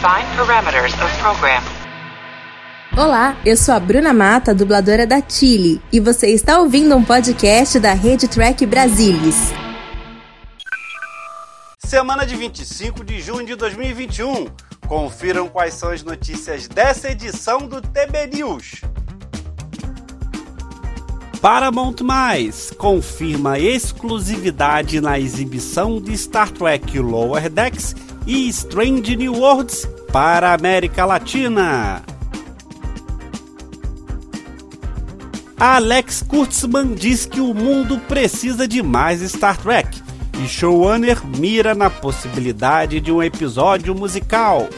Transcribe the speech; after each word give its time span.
Define 0.00 0.34
parameters 0.34 0.94
of 0.94 1.18
program. 1.18 1.62
Olá, 2.96 3.36
eu 3.44 3.54
sou 3.54 3.74
a 3.74 3.78
Bruna 3.78 4.14
Mata, 4.14 4.54
dubladora 4.54 5.06
da 5.06 5.20
Chile, 5.20 5.78
e 5.92 6.00
você 6.00 6.28
está 6.28 6.58
ouvindo 6.58 6.96
um 6.96 7.04
podcast 7.04 7.78
da 7.78 7.92
Rede 7.92 8.26
Track 8.26 8.64
Brasilis. 8.64 9.36
Semana 11.84 12.24
de 12.24 12.34
25 12.34 13.04
de 13.04 13.20
junho 13.20 13.44
de 13.44 13.54
2021. 13.54 14.46
Confiram 14.88 15.48
quais 15.48 15.74
são 15.74 15.90
as 15.90 16.02
notícias 16.02 16.66
dessa 16.66 17.10
edição 17.10 17.68
do 17.68 17.82
TB 17.82 18.38
News. 18.38 18.80
Paramount 21.42 21.96
Mais 22.02 22.70
confirma 22.70 23.58
exclusividade 23.58 24.98
na 24.98 25.18
exibição 25.18 26.00
de 26.00 26.16
Star 26.16 26.50
Trek 26.50 26.98
Lower 26.98 27.50
Decks 27.50 27.94
e 28.26 28.48
Strange 28.48 29.16
New 29.16 29.34
Worlds 29.34 29.88
para 30.12 30.50
a 30.50 30.54
América 30.54 31.04
Latina. 31.04 32.02
Alex 35.58 36.22
Kurtzman 36.26 36.94
diz 36.94 37.26
que 37.26 37.40
o 37.40 37.52
mundo 37.52 37.98
precisa 38.08 38.66
de 38.66 38.82
mais 38.82 39.20
Star 39.20 39.58
Trek 39.58 40.00
e 40.42 40.48
showrunner 40.48 41.20
mira 41.26 41.74
na 41.74 41.90
possibilidade 41.90 42.98
de 43.00 43.12
um 43.12 43.22
episódio 43.22 43.94
musical. 43.94 44.68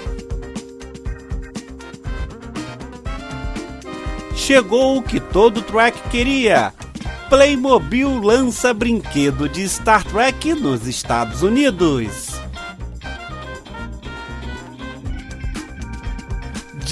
Chegou 4.35 4.99
o 4.99 5.03
que 5.03 5.21
todo 5.21 5.63
Trek 5.63 5.97
queria. 6.11 6.75
Playmobil 7.29 8.19
lança 8.19 8.75
brinquedo 8.75 9.49
de 9.49 9.63
Star 9.63 10.05
Trek 10.05 10.53
nos 10.55 10.87
Estados 10.87 11.43
Unidos. 11.43 12.22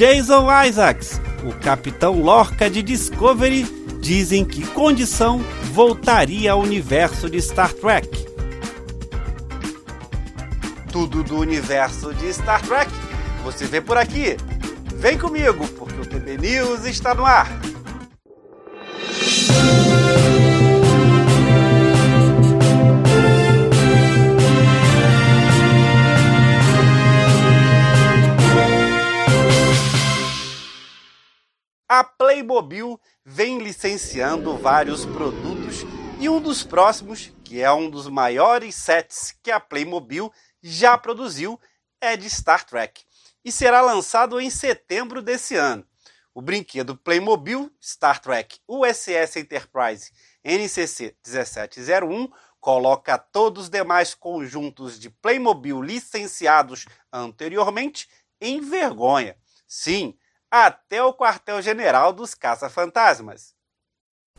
Jason 0.01 0.49
Isaacs, 0.65 1.21
o 1.45 1.53
capitão 1.53 2.23
Lorca 2.23 2.71
de 2.71 2.83
Discovery, 2.83 3.65
dizem 4.01 4.47
que 4.47 4.67
condição 4.69 5.41
voltaria 5.75 6.53
ao 6.53 6.61
universo 6.63 7.29
de 7.29 7.39
Star 7.43 7.71
Trek. 7.75 8.09
Tudo 10.91 11.23
do 11.23 11.39
universo 11.39 12.15
de 12.15 12.33
Star 12.33 12.63
Trek 12.63 12.91
você 13.45 13.67
vê 13.67 13.83
por 13.83 13.99
aqui. 13.99 14.39
Vem 14.95 15.19
comigo, 15.19 15.69
porque 15.77 16.01
o 16.01 16.07
TB 16.07 16.39
News 16.39 16.87
está 16.87 17.15
no 17.15 17.27
ar. 17.27 17.60
A 31.93 32.05
Playmobil 32.05 33.01
vem 33.25 33.59
licenciando 33.59 34.57
vários 34.57 35.05
produtos 35.05 35.79
e 36.21 36.29
um 36.29 36.41
dos 36.41 36.63
próximos, 36.63 37.33
que 37.43 37.61
é 37.61 37.73
um 37.73 37.91
dos 37.91 38.07
maiores 38.07 38.77
sets 38.77 39.37
que 39.43 39.51
a 39.51 39.59
Playmobil 39.59 40.33
já 40.63 40.97
produziu, 40.97 41.59
é 42.01 42.17
de 42.17 42.31
Star 42.31 42.65
Trek 42.65 43.03
e 43.45 43.51
será 43.51 43.81
lançado 43.81 44.41
em 44.41 44.49
setembro 44.49 45.21
desse 45.21 45.57
ano. 45.57 45.85
O 46.33 46.41
brinquedo 46.41 46.97
Playmobil 46.97 47.69
Star 47.83 48.21
Trek 48.21 48.61
USS 48.69 49.39
Enterprise 49.39 50.13
NCC 50.45 51.17
1701 51.27 52.31
coloca 52.61 53.19
todos 53.19 53.65
os 53.65 53.69
demais 53.69 54.15
conjuntos 54.15 54.97
de 54.97 55.11
Playmobil 55.11 55.83
licenciados 55.83 56.87
anteriormente 57.13 58.09
em 58.41 58.61
vergonha. 58.61 59.37
Sim, 59.67 60.17
até 60.51 61.03
o 61.03 61.15
quartel-general 61.15 62.13
dos 62.13 62.35
caça-fantasmas. 62.35 63.55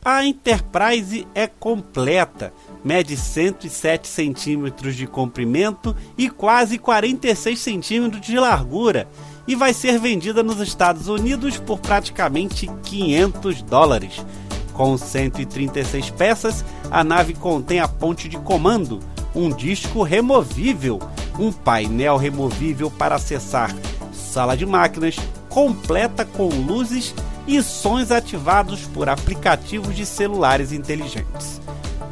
A 0.04 0.24
Enterprise 0.24 1.26
é 1.32 1.46
completa, 1.46 2.52
mede 2.84 3.16
107 3.16 4.08
centímetros 4.08 4.96
de 4.96 5.06
comprimento 5.06 5.96
e 6.18 6.28
quase 6.28 6.76
46 6.76 7.58
centímetros 7.58 8.20
de 8.20 8.36
largura 8.36 9.08
e 9.46 9.54
vai 9.54 9.72
ser 9.72 10.00
vendida 10.00 10.42
nos 10.42 10.60
Estados 10.60 11.06
Unidos 11.06 11.56
por 11.56 11.78
praticamente 11.78 12.66
500 12.82 13.62
dólares. 13.62 14.24
Com 14.72 14.98
136 14.98 16.10
peças, 16.10 16.64
a 16.90 17.04
nave 17.04 17.34
contém 17.34 17.78
a 17.78 17.86
ponte 17.86 18.28
de 18.28 18.38
comando, 18.38 18.98
um 19.34 19.50
disco 19.50 20.02
removível, 20.02 20.98
um 21.38 21.52
painel 21.52 22.16
removível 22.16 22.90
para 22.90 23.14
acessar 23.14 23.70
sala 24.12 24.56
de 24.56 24.66
máquinas, 24.66 25.16
completa 25.52 26.24
com 26.24 26.48
luzes 26.48 27.14
e 27.46 27.62
sons 27.62 28.10
ativados 28.10 28.86
por 28.86 29.10
aplicativos 29.10 29.94
de 29.94 30.06
celulares 30.06 30.72
inteligentes. 30.72 31.60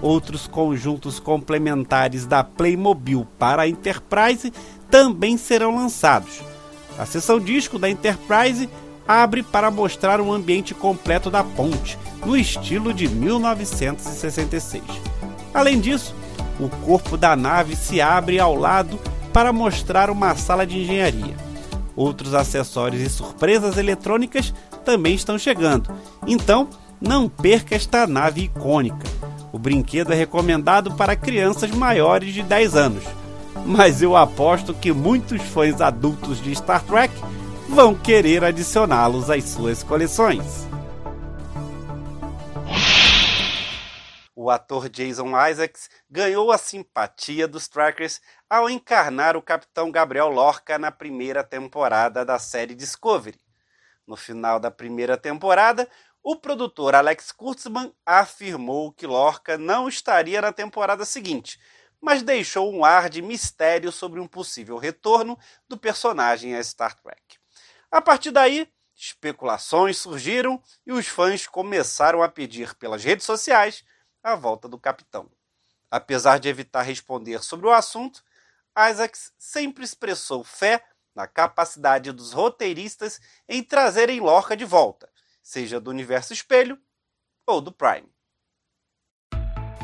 Outros 0.02 0.46
conjuntos 0.46 1.18
complementares 1.18 2.26
da 2.26 2.44
Playmobil 2.44 3.26
para 3.38 3.62
a 3.62 3.68
Enterprise 3.68 4.52
também 4.90 5.38
serão 5.38 5.74
lançados. 5.74 6.42
A 6.98 7.06
seção 7.06 7.40
disco 7.40 7.78
da 7.78 7.88
Enterprise 7.88 8.68
abre 9.08 9.42
para 9.42 9.70
mostrar 9.70 10.20
um 10.20 10.30
ambiente 10.30 10.74
completo 10.74 11.30
da 11.30 11.42
ponte, 11.42 11.98
no 12.24 12.36
estilo 12.36 12.92
de 12.92 13.08
1966. 13.08 14.84
Além 15.54 15.80
disso, 15.80 16.14
o 16.58 16.68
corpo 16.68 17.16
da 17.16 17.34
nave 17.34 17.74
se 17.74 18.02
abre 18.02 18.38
ao 18.38 18.54
lado 18.54 19.00
para 19.32 19.50
mostrar 19.50 20.10
uma 20.10 20.34
sala 20.36 20.66
de 20.66 20.78
engenharia. 20.78 21.49
Outros 21.96 22.34
acessórios 22.34 23.02
e 23.02 23.08
surpresas 23.08 23.76
eletrônicas 23.76 24.54
também 24.84 25.14
estão 25.14 25.38
chegando. 25.38 25.90
Então, 26.26 26.68
não 27.00 27.28
perca 27.28 27.74
esta 27.74 28.06
nave 28.06 28.42
icônica. 28.42 29.06
O 29.52 29.58
brinquedo 29.58 30.12
é 30.12 30.16
recomendado 30.16 30.92
para 30.92 31.16
crianças 31.16 31.70
maiores 31.70 32.32
de 32.32 32.42
10 32.42 32.76
anos. 32.76 33.04
Mas 33.66 34.00
eu 34.00 34.16
aposto 34.16 34.72
que 34.72 34.92
muitos 34.92 35.42
fãs 35.42 35.80
adultos 35.80 36.42
de 36.42 36.54
Star 36.54 36.82
Trek 36.84 37.12
vão 37.68 37.94
querer 37.94 38.44
adicioná-los 38.44 39.30
às 39.30 39.44
suas 39.44 39.82
coleções. 39.82 40.69
O 44.42 44.48
ator 44.48 44.88
Jason 44.88 45.38
Isaacs 45.38 45.90
ganhou 46.08 46.50
a 46.50 46.56
simpatia 46.56 47.46
dos 47.46 47.68
trackers 47.68 48.22
ao 48.48 48.70
encarnar 48.70 49.36
o 49.36 49.42
capitão 49.42 49.90
Gabriel 49.90 50.30
Lorca 50.30 50.78
na 50.78 50.90
primeira 50.90 51.44
temporada 51.44 52.24
da 52.24 52.38
série 52.38 52.74
Discovery. 52.74 53.38
No 54.06 54.16
final 54.16 54.58
da 54.58 54.70
primeira 54.70 55.18
temporada, 55.18 55.86
o 56.22 56.36
produtor 56.36 56.94
Alex 56.94 57.32
Kurtzman 57.32 57.92
afirmou 58.06 58.90
que 58.94 59.06
Lorca 59.06 59.58
não 59.58 59.86
estaria 59.86 60.40
na 60.40 60.54
temporada 60.54 61.04
seguinte, 61.04 61.60
mas 62.00 62.22
deixou 62.22 62.72
um 62.72 62.82
ar 62.82 63.10
de 63.10 63.20
mistério 63.20 63.92
sobre 63.92 64.20
um 64.20 64.26
possível 64.26 64.78
retorno 64.78 65.38
do 65.68 65.76
personagem 65.76 66.56
a 66.56 66.64
Star 66.64 66.98
Trek. 66.98 67.36
A 67.90 68.00
partir 68.00 68.30
daí, 68.30 68.66
especulações 68.96 69.98
surgiram 69.98 70.62
e 70.86 70.92
os 70.92 71.06
fãs 71.06 71.46
começaram 71.46 72.22
a 72.22 72.28
pedir 72.30 72.74
pelas 72.76 73.04
redes 73.04 73.26
sociais 73.26 73.84
a 74.22 74.34
volta 74.34 74.68
do 74.68 74.78
capitão. 74.78 75.30
Apesar 75.90 76.38
de 76.38 76.48
evitar 76.48 76.82
responder 76.82 77.42
sobre 77.42 77.66
o 77.66 77.72
assunto, 77.72 78.22
Isaacs 78.78 79.32
sempre 79.38 79.84
expressou 79.84 80.44
fé 80.44 80.84
na 81.14 81.26
capacidade 81.26 82.12
dos 82.12 82.32
roteiristas 82.32 83.20
em 83.48 83.62
trazerem 83.62 84.20
Lorca 84.20 84.56
de 84.56 84.64
volta, 84.64 85.08
seja 85.42 85.80
do 85.80 85.90
universo 85.90 86.32
espelho 86.32 86.78
ou 87.46 87.60
do 87.60 87.72
Prime. 87.72 88.08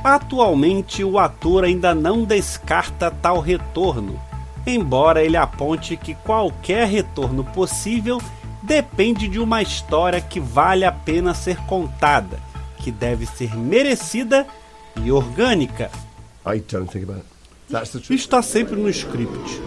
Atualmente, 0.05 1.03
o 1.03 1.19
ator 1.19 1.65
ainda 1.65 1.93
não 1.93 2.25
descarta 2.25 3.11
tal 3.11 3.41
retorno, 3.41 4.21
embora 4.65 5.25
ele 5.25 5.37
aponte 5.37 5.97
que 5.97 6.15
qualquer 6.15 6.87
retorno 6.87 7.45
possível 7.53 8.19
depende 8.63 9.27
de 9.27 9.41
uma 9.41 9.61
história 9.63 10.21
que 10.21 10.39
vale 10.39 10.85
a 10.85 10.93
pena 10.93 11.35
ser 11.35 11.57
contada 11.67 12.46
que 12.87 12.93
deve 12.93 13.27
ser 13.27 13.57
merecida 13.57 14.47
e 15.03 15.11
orgânica. 15.11 15.91
Está 18.09 18.41
sempre 18.41 18.77
no 18.77 18.89
script. 18.89 19.61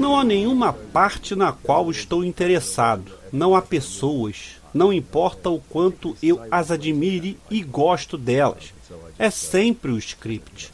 Não 0.00 0.18
há 0.18 0.24
nenhuma 0.24 0.72
parte 0.72 1.36
na 1.36 1.52
qual 1.52 1.88
estou 1.92 2.24
interessado. 2.24 3.12
Não 3.32 3.54
há 3.54 3.62
pessoas. 3.62 4.56
Não 4.74 4.92
importa 4.92 5.48
o 5.48 5.60
quanto 5.60 6.16
eu 6.20 6.44
as 6.50 6.72
admire 6.72 7.38
e 7.48 7.62
gosto 7.62 8.18
delas. 8.18 8.74
É 9.16 9.30
sempre 9.30 9.92
o 9.92 9.98
script. 9.98 10.72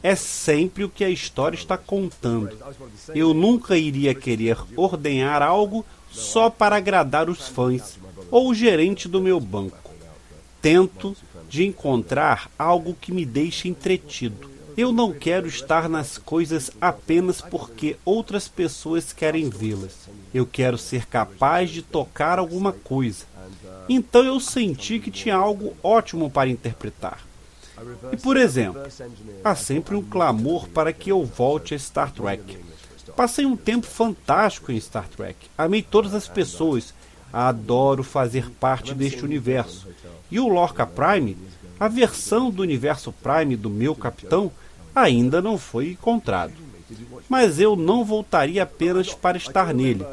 É 0.00 0.14
sempre 0.14 0.84
o 0.84 0.88
que 0.88 1.02
a 1.02 1.10
história 1.10 1.56
está 1.56 1.76
contando. 1.76 2.56
Eu 3.12 3.34
nunca 3.34 3.76
iria 3.76 4.14
querer 4.14 4.58
ordenhar 4.76 5.42
algo 5.42 5.84
só 6.08 6.48
para 6.48 6.76
agradar 6.76 7.28
os 7.28 7.48
fãs 7.48 7.98
ou 8.30 8.48
o 8.48 8.54
gerente 8.54 9.08
do 9.08 9.20
meu 9.20 9.40
banco. 9.40 9.90
Tento 10.60 11.16
de 11.52 11.66
encontrar 11.66 12.50
algo 12.58 12.96
que 12.98 13.12
me 13.12 13.26
deixe 13.26 13.68
entretido. 13.68 14.50
Eu 14.74 14.90
não 14.90 15.12
quero 15.12 15.46
estar 15.46 15.86
nas 15.86 16.16
coisas 16.16 16.70
apenas 16.80 17.42
porque 17.42 17.98
outras 18.06 18.48
pessoas 18.48 19.12
querem 19.12 19.50
vê-las. 19.50 20.08
Eu 20.32 20.46
quero 20.46 20.78
ser 20.78 21.04
capaz 21.04 21.68
de 21.68 21.82
tocar 21.82 22.38
alguma 22.38 22.72
coisa. 22.72 23.26
Então 23.86 24.24
eu 24.24 24.40
senti 24.40 24.98
que 24.98 25.10
tinha 25.10 25.36
algo 25.36 25.76
ótimo 25.82 26.30
para 26.30 26.48
interpretar. 26.48 27.20
E 28.10 28.16
por 28.16 28.38
exemplo, 28.38 28.80
há 29.44 29.54
sempre 29.54 29.94
um 29.94 30.02
clamor 30.02 30.66
para 30.68 30.90
que 30.90 31.12
eu 31.12 31.22
volte 31.22 31.74
a 31.74 31.78
Star 31.78 32.14
Trek. 32.14 32.56
Passei 33.14 33.44
um 33.44 33.58
tempo 33.58 33.86
fantástico 33.86 34.72
em 34.72 34.80
Star 34.80 35.06
Trek. 35.06 35.36
Amei 35.58 35.82
todas 35.82 36.14
as 36.14 36.26
pessoas. 36.26 36.94
Adoro 37.32 38.02
fazer 38.02 38.50
parte 38.50 38.94
deste 38.94 39.24
universo. 39.24 39.88
E 40.30 40.38
o 40.38 40.48
Lorca 40.48 40.86
Prime, 40.86 41.36
a 41.80 41.88
versão 41.88 42.50
do 42.50 42.62
universo 42.62 43.12
Prime 43.12 43.56
do 43.56 43.70
meu 43.70 43.94
capitão, 43.94 44.52
ainda 44.94 45.40
não 45.40 45.56
foi 45.56 45.92
encontrado. 45.92 46.52
Mas 47.28 47.58
eu 47.58 47.74
não 47.74 48.04
voltaria 48.04 48.62
apenas 48.62 49.14
para 49.14 49.38
estar 49.38 49.72
nele. 49.72 50.04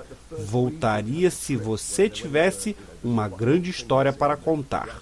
Voltaria 0.45 1.29
se 1.29 1.55
você 1.55 2.07
tivesse 2.07 2.75
uma 3.03 3.27
grande 3.27 3.69
história 3.69 4.13
para 4.13 4.37
contar. 4.37 5.01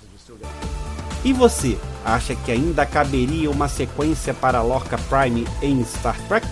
E 1.23 1.33
você, 1.33 1.77
acha 2.05 2.35
que 2.35 2.51
ainda 2.51 2.85
caberia 2.85 3.51
uma 3.51 3.67
sequência 3.67 4.33
para 4.33 4.61
Lorca 4.61 4.97
Prime 4.97 5.45
em 5.61 5.83
Star 5.83 6.19
Trek? 6.27 6.47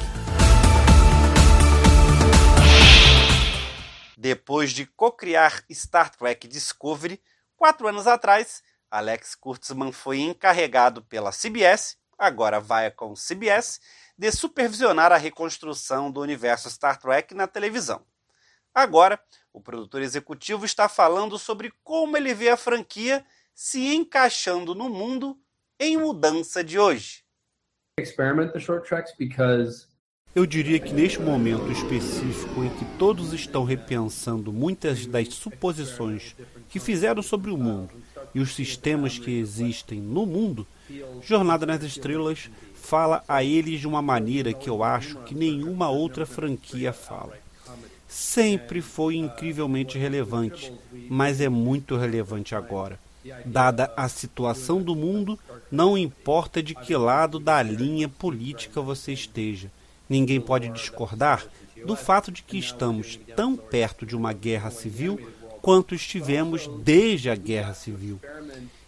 Depois 4.25 4.71
de 4.71 4.87
co-criar 4.87 5.63
Star 5.71 6.09
Trek 6.09 6.47
Discovery, 6.47 7.21
quatro 7.55 7.87
anos 7.87 8.07
atrás, 8.07 8.63
Alex 8.89 9.35
Kurtzman 9.35 9.91
foi 9.91 10.17
encarregado 10.17 11.03
pela 11.03 11.29
CBS 11.31 11.95
agora 12.17 12.59
Viacom 12.59 13.13
CBS, 13.13 13.79
de 14.17 14.31
supervisionar 14.31 15.11
a 15.11 15.17
reconstrução 15.17 16.09
do 16.09 16.21
universo 16.21 16.71
Star 16.71 16.97
Trek 16.97 17.35
na 17.35 17.45
televisão. 17.45 18.03
Agora, 18.73 19.19
o 19.53 19.61
produtor 19.61 20.01
executivo 20.01 20.65
está 20.65 20.89
falando 20.89 21.37
sobre 21.37 21.71
como 21.83 22.17
ele 22.17 22.33
vê 22.33 22.49
a 22.49 22.57
franquia 22.57 23.23
se 23.53 23.93
encaixando 23.93 24.73
no 24.73 24.89
mundo 24.89 25.39
em 25.79 25.97
mudança 25.97 26.63
de 26.63 26.79
hoje. 26.79 27.23
Eu 30.35 30.45
diria 30.45 30.79
que 30.79 30.93
neste 30.93 31.21
momento 31.21 31.71
específico 31.71 32.61
em 32.61 32.67
que 32.67 32.83
todos 32.99 33.31
estão 33.31 33.63
repensando 33.63 34.51
muitas 34.51 35.05
das 35.05 35.29
suposições 35.29 36.35
que 36.67 36.77
fizeram 36.77 37.23
sobre 37.23 37.51
o 37.51 37.57
mundo 37.57 37.91
e 38.33 38.41
os 38.41 38.53
sistemas 38.53 39.17
que 39.17 39.31
existem 39.31 40.01
no 40.01 40.25
mundo, 40.25 40.67
Jornada 41.23 41.65
nas 41.65 41.81
Estrelas 41.83 42.49
fala 42.73 43.23
a 43.29 43.45
eles 43.45 43.79
de 43.79 43.87
uma 43.87 44.01
maneira 44.01 44.51
que 44.51 44.69
eu 44.69 44.83
acho 44.83 45.19
que 45.19 45.33
nenhuma 45.33 45.89
outra 45.89 46.25
franquia 46.25 46.91
fala. 46.91 47.37
Sempre 48.05 48.81
foi 48.81 49.15
incrivelmente 49.15 49.97
relevante, 49.97 50.73
mas 51.09 51.39
é 51.39 51.47
muito 51.47 51.95
relevante 51.95 52.53
agora. 52.53 52.99
Dada 53.45 53.89
a 53.95 54.09
situação 54.09 54.81
do 54.81 54.97
mundo, 54.97 55.39
não 55.71 55.97
importa 55.97 56.61
de 56.61 56.75
que 56.75 56.93
lado 56.93 57.39
da 57.39 57.63
linha 57.63 58.09
política 58.09 58.81
você 58.81 59.13
esteja. 59.13 59.71
Ninguém 60.09 60.39
pode 60.39 60.69
discordar 60.69 61.45
do 61.85 61.95
fato 61.95 62.31
de 62.31 62.41
que 62.41 62.57
estamos 62.57 63.19
tão 63.35 63.55
perto 63.55 64.05
de 64.05 64.15
uma 64.15 64.33
guerra 64.33 64.71
civil 64.71 65.19
quanto 65.61 65.95
estivemos 65.95 66.67
desde 66.83 67.29
a 67.29 67.35
guerra 67.35 67.73
civil. 67.73 68.19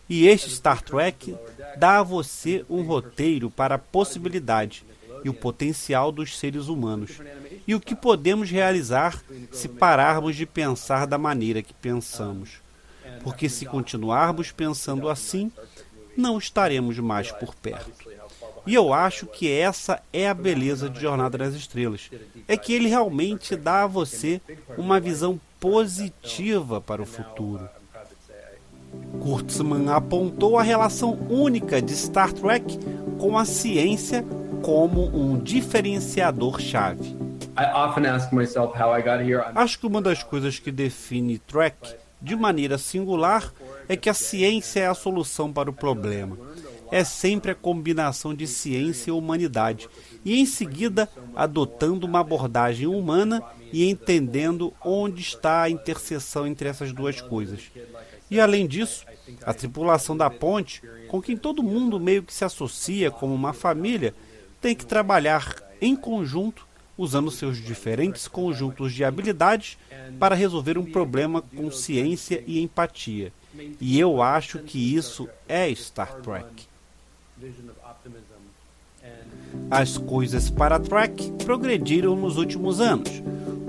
E 0.09 0.27
este 0.27 0.49
Star 0.49 0.81
Trek 0.81 1.35
dá 1.77 1.99
a 1.99 2.03
você 2.03 2.65
um 2.69 2.81
roteiro 2.81 3.49
para 3.49 3.75
a 3.75 3.79
possibilidade 3.79 4.85
e 5.23 5.29
o 5.29 5.33
potencial 5.33 6.11
dos 6.11 6.37
seres 6.37 6.67
humanos 6.67 7.19
e 7.67 7.75
o 7.75 7.81
que 7.81 7.95
podemos 7.95 8.49
realizar 8.49 9.21
se 9.51 9.67
pararmos 9.67 10.35
de 10.35 10.45
pensar 10.45 11.05
da 11.05 11.17
maneira 11.17 11.61
que 11.61 11.73
pensamos. 11.73 12.61
Porque 13.23 13.49
se 13.49 13.65
continuarmos 13.65 14.51
pensando 14.51 15.09
assim, 15.09 15.51
não 16.15 16.37
estaremos 16.37 16.97
mais 16.99 17.31
por 17.31 17.53
perto. 17.55 18.09
E 18.67 18.73
eu 18.73 18.93
acho 18.93 19.25
que 19.25 19.49
essa 19.49 20.01
é 20.11 20.27
a 20.27 20.33
beleza 20.33 20.89
de 20.89 20.99
Jornada 20.99 21.37
nas 21.37 21.53
Estrelas. 21.53 22.11
É 22.47 22.57
que 22.57 22.73
ele 22.73 22.89
realmente 22.89 23.55
dá 23.55 23.83
a 23.83 23.87
você 23.87 24.41
uma 24.77 24.99
visão 24.99 25.39
positiva 25.57 26.81
para 26.81 27.01
o 27.01 27.05
futuro. 27.05 27.67
Kurtzman 29.21 29.89
apontou 29.89 30.59
a 30.59 30.63
relação 30.63 31.13
única 31.29 31.81
de 31.81 31.95
Star 31.95 32.33
Trek 32.33 32.77
com 33.17 33.37
a 33.37 33.45
ciência 33.45 34.23
como 34.61 35.05
um 35.15 35.39
diferenciador-chave. 35.39 37.15
Acho 39.55 39.79
que 39.79 39.87
uma 39.87 40.01
das 40.01 40.23
coisas 40.23 40.59
que 40.59 40.71
define 40.71 41.39
Trek 41.39 41.95
de 42.21 42.35
maneira 42.35 42.77
singular 42.77 43.51
é 43.87 43.95
que 43.95 44.09
a 44.09 44.13
ciência 44.13 44.81
é 44.81 44.87
a 44.87 44.93
solução 44.93 45.51
para 45.53 45.69
o 45.69 45.73
problema. 45.73 46.37
É 46.91 47.03
sempre 47.03 47.51
a 47.51 47.55
combinação 47.55 48.33
de 48.33 48.47
ciência 48.47 49.09
e 49.09 49.13
humanidade, 49.13 49.89
e 50.23 50.39
em 50.39 50.45
seguida 50.45 51.09
adotando 51.35 52.05
uma 52.05 52.19
abordagem 52.19 52.87
humana 52.87 53.43
e 53.73 53.89
entendendo 53.89 54.73
onde 54.83 55.21
está 55.21 55.63
a 55.63 55.69
interseção 55.69 56.47
entre 56.47 56.69
essas 56.69 56.93
duas 56.93 57.21
coisas. 57.21 57.71
E 58.29 58.39
além 58.39 58.67
disso, 58.67 59.05
a 59.43 59.53
tripulação 59.53 60.15
da 60.15 60.29
ponte, 60.29 60.81
com 61.07 61.21
quem 61.21 61.37
todo 61.37 61.63
mundo 61.63 61.99
meio 61.99 62.23
que 62.23 62.33
se 62.33 62.43
associa 62.45 63.09
como 63.09 63.33
uma 63.33 63.53
família, 63.53 64.13
tem 64.59 64.75
que 64.75 64.85
trabalhar 64.85 65.55
em 65.79 65.95
conjunto, 65.95 66.67
usando 66.97 67.29
seus 67.29 67.57
diferentes 67.57 68.27
conjuntos 68.27 68.91
de 68.93 69.03
habilidades 69.03 69.77
para 70.19 70.35
resolver 70.35 70.77
um 70.77 70.85
problema 70.85 71.41
com 71.41 71.69
ciência 71.71 72.43
e 72.47 72.59
empatia. 72.59 73.31
E 73.79 73.99
eu 73.99 74.21
acho 74.21 74.59
que 74.59 74.95
isso 74.95 75.29
é 75.47 75.73
Star 75.73 76.15
Trek. 76.21 76.67
As 79.69 79.97
coisas 79.97 80.49
para 80.49 80.79
Trek 80.79 81.31
progrediram 81.43 82.15
nos 82.15 82.37
últimos 82.37 82.81
anos 82.81 83.21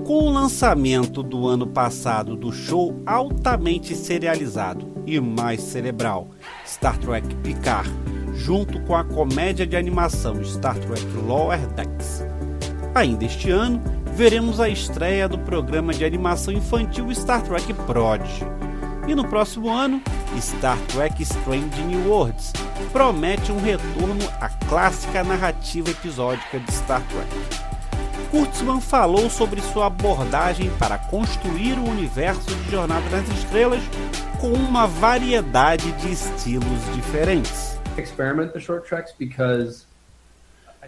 com 0.05 0.23
o 0.23 0.31
lançamento 0.31 1.21
do 1.21 1.47
ano 1.47 1.67
passado 1.67 2.35
do 2.35 2.51
show 2.51 2.99
altamente 3.05 3.95
serializado 3.95 4.87
e 5.05 5.19
mais 5.19 5.61
cerebral 5.61 6.27
Star 6.65 6.97
Trek 6.97 7.35
Picard, 7.35 7.89
junto 8.33 8.81
com 8.81 8.95
a 8.95 9.03
comédia 9.03 9.67
de 9.67 9.75
animação 9.75 10.43
Star 10.43 10.77
Trek 10.79 11.05
Lower 11.27 11.59
Decks. 11.73 12.23
Ainda 12.95 13.25
este 13.25 13.51
ano, 13.51 13.79
veremos 14.15 14.59
a 14.59 14.67
estreia 14.67 15.29
do 15.29 15.37
programa 15.37 15.93
de 15.93 16.03
animação 16.03 16.53
infantil 16.53 17.13
Star 17.13 17.43
Trek 17.43 17.71
Prodigy. 17.85 18.45
E 19.09 19.15
no 19.15 19.27
próximo 19.27 19.71
ano, 19.71 20.03
Star 20.39 20.77
Trek 20.81 21.23
Strange 21.23 21.81
New 21.81 22.07
Worlds 22.07 22.53
promete 22.91 23.51
um 23.51 23.59
retorno 23.59 24.23
à 24.39 24.49
clássica 24.69 25.23
narrativa 25.23 25.89
episódica 25.89 26.59
de 26.59 26.71
Star 26.71 27.01
Trek. 27.07 27.27
Kurtzman 28.29 28.79
falou 28.79 29.27
sobre 29.27 29.61
sua 29.61 29.87
abordagem 29.87 30.69
para 30.77 30.99
construir 30.99 31.73
o 31.79 31.89
universo 31.89 32.55
de 32.55 32.69
Jornada 32.69 33.03
nas 33.09 33.27
Estrelas 33.29 33.81
com 34.39 34.53
uma 34.53 34.85
variedade 34.85 35.91
de 35.93 36.11
estilos 36.11 36.93
diferentes. 36.93 37.79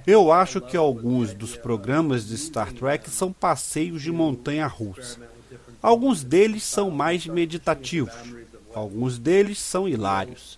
Eu 0.06 0.32
acho 0.32 0.62
que 0.62 0.78
alguns 0.78 1.34
dos 1.34 1.58
programas 1.58 2.28
de 2.28 2.38
Star 2.38 2.72
Trek 2.72 3.10
são 3.10 3.34
passeios 3.34 4.04
de 4.04 4.12
montanha 4.12 4.68
russa. 4.68 5.41
Alguns 5.82 6.24
deles 6.24 6.64
são 6.64 6.92
mais 6.92 7.26
meditativos. 7.26 8.14
Alguns 8.74 9.18
deles 9.18 9.60
são 9.60 9.88
hilários. 9.88 10.58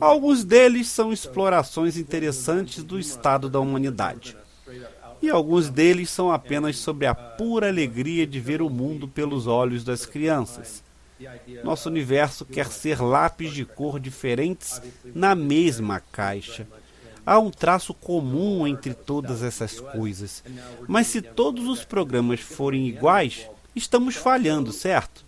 Alguns 0.00 0.44
deles 0.44 0.88
são 0.88 1.12
explorações 1.12 1.96
interessantes 1.96 2.82
do 2.82 2.98
estado 2.98 3.48
da 3.48 3.60
humanidade 3.60 4.36
e 5.24 5.30
alguns 5.30 5.70
deles 5.70 6.10
são 6.10 6.30
apenas 6.30 6.76
sobre 6.76 7.06
a 7.06 7.14
pura 7.14 7.68
alegria 7.68 8.26
de 8.26 8.38
ver 8.38 8.60
o 8.60 8.68
mundo 8.68 9.08
pelos 9.08 9.46
olhos 9.46 9.82
das 9.82 10.04
crianças. 10.04 10.82
Nosso 11.62 11.88
universo 11.88 12.44
quer 12.44 12.66
ser 12.66 13.00
lápis 13.00 13.52
de 13.52 13.64
cor 13.64 13.98
diferentes 13.98 14.82
na 15.14 15.34
mesma 15.34 16.00
caixa. 16.00 16.66
Há 17.24 17.38
um 17.38 17.50
traço 17.50 17.94
comum 17.94 18.66
entre 18.66 18.92
todas 18.92 19.42
essas 19.42 19.80
coisas. 19.80 20.44
Mas 20.86 21.06
se 21.06 21.22
todos 21.22 21.66
os 21.68 21.84
programas 21.84 22.40
forem 22.40 22.86
iguais, 22.86 23.48
estamos 23.74 24.14
falhando, 24.14 24.72
certo? 24.72 25.24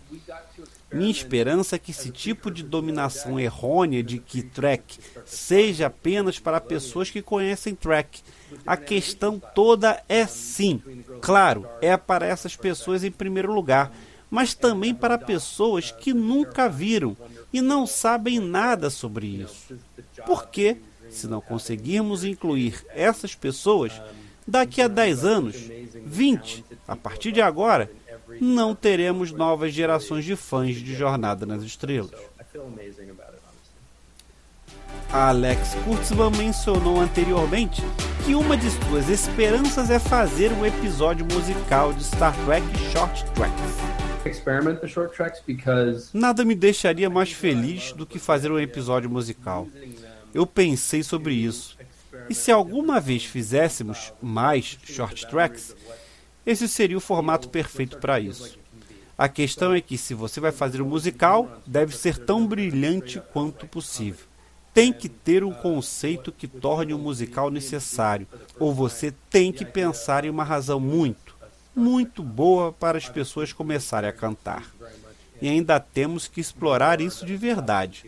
Minha 0.91 1.11
esperança 1.11 1.75
é 1.75 1.79
que 1.79 1.91
esse 1.91 2.11
tipo 2.11 2.49
de 2.49 2.63
dominação 2.63 3.37
errônea 3.39 4.01
de 4.01 4.19
que 4.19 4.41
Trek 4.41 4.99
seja 5.25 5.87
apenas 5.87 6.39
para 6.39 6.61
pessoas 6.61 7.09
que 7.09 7.21
conhecem 7.21 7.75
Trek 7.75 8.21
a 8.65 8.77
questão 8.77 9.39
toda 9.53 10.01
é 10.07 10.25
sim, 10.25 10.81
claro, 11.21 11.67
é 11.81 11.97
para 11.97 12.25
essas 12.25 12.55
pessoas 12.55 13.03
em 13.03 13.11
primeiro 13.11 13.53
lugar, 13.53 13.91
mas 14.29 14.53
também 14.53 14.93
para 14.93 15.17
pessoas 15.17 15.91
que 15.91 16.13
nunca 16.13 16.69
viram 16.69 17.15
e 17.51 17.61
não 17.61 17.85
sabem 17.85 18.39
nada 18.39 18.89
sobre 18.89 19.27
isso. 19.27 19.77
Porque 20.25 20.77
Se 21.09 21.25
não 21.25 21.39
conseguirmos 21.39 22.25
incluir 22.25 22.85
essas 22.89 23.33
pessoas, 23.33 23.93
daqui 24.45 24.81
a 24.81 24.89
10 24.89 25.23
anos, 25.23 25.55
20, 26.05 26.65
a 26.85 26.97
partir 26.97 27.31
de 27.31 27.41
agora, 27.41 27.89
não 28.41 28.75
teremos 28.75 29.31
novas 29.31 29.73
gerações 29.73 30.25
de 30.25 30.35
fãs 30.35 30.75
de 30.75 30.95
Jornada 30.95 31.45
nas 31.45 31.63
Estrelas. 31.63 32.11
Alex 35.11 35.75
Kurtzman 35.85 36.31
mencionou 36.31 36.99
anteriormente 36.99 37.81
que 38.25 38.35
uma 38.35 38.57
de 38.57 38.69
suas 38.69 39.09
esperanças 39.09 39.89
é 39.89 39.99
fazer 39.99 40.51
um 40.51 40.65
episódio 40.65 41.25
musical 41.25 41.93
de 41.93 42.03
Star 42.03 42.35
Trek 42.45 42.65
Short 42.91 43.23
Tracks. 43.31 43.97
Nada 46.13 46.43
me 46.43 46.53
deixaria 46.53 47.09
mais 47.09 47.31
feliz 47.31 47.93
do 47.93 48.05
que 48.05 48.19
fazer 48.19 48.51
um 48.51 48.59
episódio 48.59 49.09
musical. 49.09 49.67
Eu 50.33 50.45
pensei 50.45 51.01
sobre 51.03 51.33
isso. 51.33 51.77
E 52.29 52.35
se 52.35 52.51
alguma 52.51 52.99
vez 52.99 53.23
fizéssemos 53.23 54.11
mais 54.21 54.77
short 54.83 55.27
tracks, 55.27 55.75
esse 56.47 56.67
seria 56.67 56.97
o 56.97 57.01
formato 57.01 57.49
perfeito 57.49 57.99
para 57.99 58.19
isso. 58.19 58.57
A 59.15 59.29
questão 59.29 59.73
é 59.73 59.81
que 59.81 59.99
se 59.99 60.15
você 60.15 60.39
vai 60.39 60.51
fazer 60.51 60.81
um 60.81 60.87
musical, 60.87 61.61
deve 61.65 61.95
ser 61.95 62.17
tão 62.17 62.47
brilhante 62.47 63.21
quanto 63.31 63.67
possível 63.67 64.25
tem 64.77 64.93
que 64.93 65.09
ter 65.09 65.43
um 65.43 65.51
conceito 65.51 66.31
que 66.31 66.47
torne 66.47 66.93
o 66.93 66.99
musical 66.99 67.49
necessário, 67.49 68.27
ou 68.59 68.71
você 68.71 69.11
tem 69.27 69.51
que 69.51 69.65
pensar 69.65 70.23
em 70.23 70.29
uma 70.29 70.43
razão 70.43 70.79
muito, 70.79 71.35
muito 71.75 72.21
boa 72.21 72.71
para 72.71 72.95
as 72.95 73.09
pessoas 73.09 73.51
começarem 73.51 74.07
a 74.07 74.13
cantar. 74.13 74.71
E 75.41 75.49
ainda 75.49 75.79
temos 75.79 76.27
que 76.27 76.39
explorar 76.39 77.01
isso 77.01 77.25
de 77.25 77.35
verdade. 77.35 78.05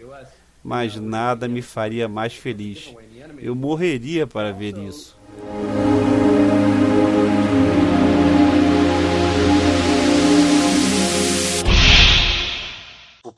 Mas 0.63 0.95
nada 0.95 1.47
me 1.47 1.63
faria 1.63 2.07
mais 2.07 2.35
feliz. 2.35 2.93
Eu 3.39 3.55
morreria 3.55 4.27
para 4.27 4.51
ver 4.51 4.77
isso. 4.77 5.17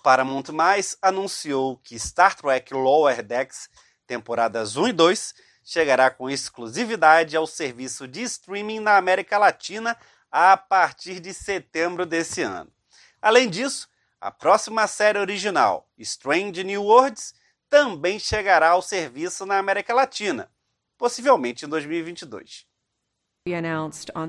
Paramount 0.02 0.52
Mais 0.52 0.98
anunciou 1.02 1.78
que 1.78 1.98
Star 2.00 2.36
Trek 2.36 2.74
Lower 2.74 3.22
Decks, 3.24 3.70
temporadas 4.08 4.76
1 4.76 4.88
e 4.90 4.94
2, 4.94 5.34
chegará 5.64 6.10
com 6.10 6.30
exclusividade 6.30 7.36
ao 7.36 7.46
serviço 7.46 8.08
de 8.08 8.22
streaming 8.24 8.80
na 8.80 8.98
América 8.98 9.38
Latina 9.38 9.98
a 10.32 10.58
partir 10.58 11.20
de 11.20 11.34
setembro 11.34 12.06
desse 12.06 12.42
ano. 12.42 12.72
Além 13.22 13.50
disso, 13.50 13.88
a 14.20 14.32
próxima 14.32 14.88
série 14.88 15.20
original, 15.20 15.88
Strange 15.98 16.64
New 16.64 16.84
Worlds, 16.84 17.34
também 17.70 18.20
chegará 18.20 18.70
ao 18.70 18.82
serviço 18.82 19.46
na 19.46 19.58
América 19.58 19.94
Latina, 19.94 20.52
possivelmente 20.98 21.66
em 21.66 21.70
2022. 21.70 22.71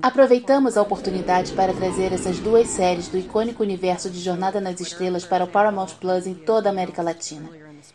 Aproveitamos 0.01 0.79
a 0.79 0.81
oportunidade 0.81 1.53
para 1.53 1.75
trazer 1.75 2.15
essas 2.15 2.39
duas 2.39 2.67
séries 2.67 3.09
do 3.09 3.19
icônico 3.19 3.63
universo 3.63 4.09
de 4.09 4.19
Jornada 4.19 4.59
nas 4.59 4.81
Estrelas 4.81 5.23
para 5.23 5.45
o 5.45 5.49
Paramount 5.49 5.89
Plus 6.01 6.27
em 6.27 6.33
toda 6.33 6.71
a 6.71 6.73
América 6.73 7.03
Latina. 7.03 7.51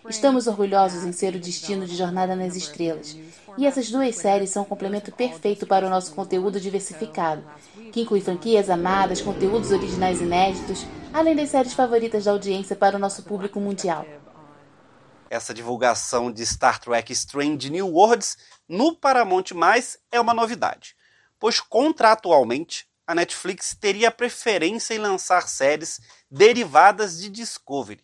Estamos 0.08 0.46
orgulhosos 0.46 1.04
em 1.04 1.12
ser 1.12 1.34
o 1.34 1.40
destino 1.40 1.88
de 1.88 1.96
Jornada 1.96 2.36
nas 2.36 2.56
Estrelas. 2.56 3.18
E 3.58 3.66
essas 3.66 3.90
duas 3.90 4.16
séries 4.16 4.52
são 4.52 4.62
um 4.62 4.68
complemento 4.68 5.12
perfeito 5.12 5.66
para 5.66 5.88
o 5.88 5.90
nosso 5.90 6.14
conteúdo 6.14 6.60
diversificado, 6.60 7.44
que 7.92 8.02
inclui 8.02 8.22
franquias 8.22 8.70
amadas, 8.70 9.20
conteúdos 9.20 9.72
originais 9.72 10.22
inéditos, 10.22 10.86
além 11.12 11.36
das 11.36 11.50
séries 11.50 11.74
favoritas 11.74 12.26
da 12.26 12.32
audiência 12.32 12.76
para 12.76 12.96
o 12.96 13.00
nosso 13.00 13.24
público 13.24 13.60
mundial. 13.60 14.06
Essa 15.32 15.52
divulgação 15.52 16.32
de 16.32 16.46
Star 16.46 16.80
Trek 16.80 17.12
Strange 17.12 17.72
New 17.72 17.88
Worlds 17.88 18.38
no 18.70 18.96
Paramount+, 18.96 19.52
é 20.12 20.22
uma 20.22 20.34
novidade 20.36 20.96
pois 21.40 21.60
contratualmente 21.60 22.88
a 23.06 23.16
Netflix 23.16 23.76
teria 23.80 24.12
preferência 24.12 24.94
em 24.94 25.00
lançar 25.00 25.48
séries 25.48 26.02
derivadas 26.30 27.18
de 27.18 27.30
Discovery. 27.30 28.04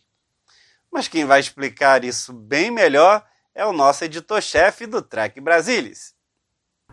Mas 0.90 1.08
quem 1.08 1.24
vai 1.24 1.40
explicar 1.40 2.04
isso 2.04 2.32
bem 2.32 2.70
melhor 2.70 3.24
é 3.54 3.66
o 3.66 3.72
nosso 3.72 4.04
editor-chefe 4.04 4.86
do 4.86 5.02
Trek 5.02 5.40
Brasilis. 5.40 6.14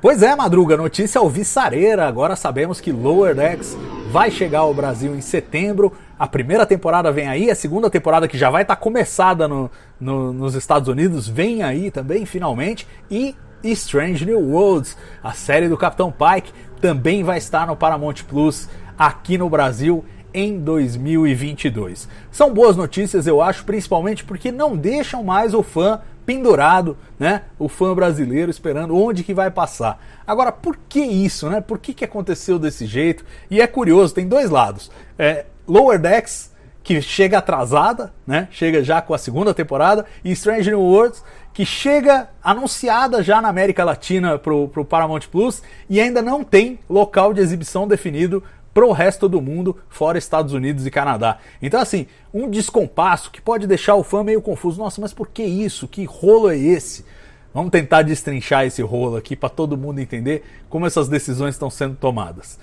Pois 0.01 0.23
é, 0.23 0.35
Madruga, 0.35 0.75
notícia 0.75 1.19
alvissareira. 1.19 2.07
Agora 2.07 2.35
sabemos 2.35 2.81
que 2.81 2.91
Lower 2.91 3.35
Decks 3.35 3.75
vai 4.09 4.31
chegar 4.31 4.59
ao 4.59 4.73
Brasil 4.73 5.15
em 5.15 5.21
setembro. 5.21 5.95
A 6.17 6.27
primeira 6.27 6.65
temporada 6.65 7.11
vem 7.11 7.27
aí, 7.27 7.51
a 7.51 7.55
segunda 7.55 7.89
temporada 7.89 8.27
que 8.27 8.37
já 8.37 8.49
vai 8.49 8.63
estar 8.63 8.75
tá 8.75 8.81
começada 8.81 9.47
no, 9.47 9.69
no, 9.99 10.33
nos 10.33 10.55
Estados 10.55 10.89
Unidos 10.89 11.27
vem 11.27 11.61
aí 11.61 11.91
também, 11.91 12.25
finalmente. 12.25 12.87
E 13.09 13.35
Strange 13.63 14.25
New 14.25 14.39
Worlds, 14.39 14.97
a 15.23 15.33
série 15.33 15.69
do 15.69 15.77
Capitão 15.77 16.11
Pike, 16.11 16.53
também 16.79 17.23
vai 17.23 17.37
estar 17.37 17.67
no 17.67 17.75
Paramount 17.75 18.23
Plus 18.27 18.67
aqui 18.97 19.37
no 19.37 19.49
Brasil 19.49 20.03
em 20.33 20.59
2022. 20.59 22.07
São 22.31 22.53
boas 22.53 22.75
notícias, 22.75 23.27
eu 23.27 23.41
acho, 23.41 23.65
principalmente 23.65 24.23
porque 24.23 24.51
não 24.51 24.75
deixam 24.75 25.23
mais 25.23 25.53
o 25.53 25.61
fã 25.61 26.01
pendurado, 26.25 26.97
né? 27.19 27.43
O 27.57 27.67
fã 27.67 27.93
brasileiro 27.93 28.51
esperando 28.51 28.95
onde 28.95 29.23
que 29.23 29.33
vai 29.33 29.49
passar. 29.51 29.99
Agora, 30.25 30.51
por 30.51 30.77
que 30.87 31.01
isso, 31.01 31.49
né? 31.49 31.59
Por 31.61 31.79
que, 31.79 31.93
que 31.93 32.05
aconteceu 32.05 32.57
desse 32.57 32.85
jeito? 32.85 33.25
E 33.49 33.59
é 33.59 33.67
curioso, 33.67 34.13
tem 34.13 34.27
dois 34.27 34.49
lados. 34.49 34.91
É, 35.17 35.45
Lower 35.67 35.99
Decks 35.99 36.50
que 36.83 37.01
chega 37.01 37.37
atrasada, 37.37 38.11
né? 38.25 38.47
Chega 38.51 38.83
já 38.83 39.01
com 39.01 39.13
a 39.13 39.17
segunda 39.17 39.53
temporada, 39.53 40.05
e 40.23 40.31
Strange 40.31 40.69
New 40.69 40.81
Worlds, 40.81 41.23
que 41.53 41.65
chega 41.65 42.29
anunciada 42.43 43.21
já 43.21 43.41
na 43.41 43.49
América 43.49 43.83
Latina 43.83 44.39
pro, 44.39 44.67
pro 44.69 44.85
Paramount 44.85 45.27
Plus 45.31 45.61
e 45.89 45.99
ainda 45.99 46.21
não 46.21 46.43
tem 46.43 46.79
local 46.89 47.33
de 47.33 47.41
exibição 47.41 47.87
definido 47.87 48.41
para 48.73 48.85
o 48.85 48.93
resto 48.93 49.27
do 49.27 49.41
mundo, 49.41 49.77
fora 49.89 50.17
Estados 50.17 50.53
Unidos 50.53 50.85
e 50.85 50.91
Canadá. 50.91 51.39
Então, 51.61 51.79
assim, 51.79 52.07
um 52.33 52.49
descompasso 52.49 53.29
que 53.29 53.41
pode 53.41 53.67
deixar 53.67 53.95
o 53.95 54.03
fã 54.03 54.23
meio 54.23 54.41
confuso. 54.41 54.79
Nossa, 54.79 55.01
mas 55.01 55.13
por 55.13 55.27
que 55.27 55.43
isso? 55.43 55.87
Que 55.87 56.05
rolo 56.05 56.49
é 56.49 56.57
esse? 56.57 57.05
Vamos 57.53 57.71
tentar 57.71 58.01
destrinchar 58.03 58.65
esse 58.65 58.81
rolo 58.81 59.17
aqui 59.17 59.35
para 59.35 59.49
todo 59.49 59.77
mundo 59.77 59.99
entender 59.99 60.45
como 60.69 60.85
essas 60.85 61.09
decisões 61.09 61.55
estão 61.55 61.69
sendo 61.69 61.95
tomadas. 61.95 62.57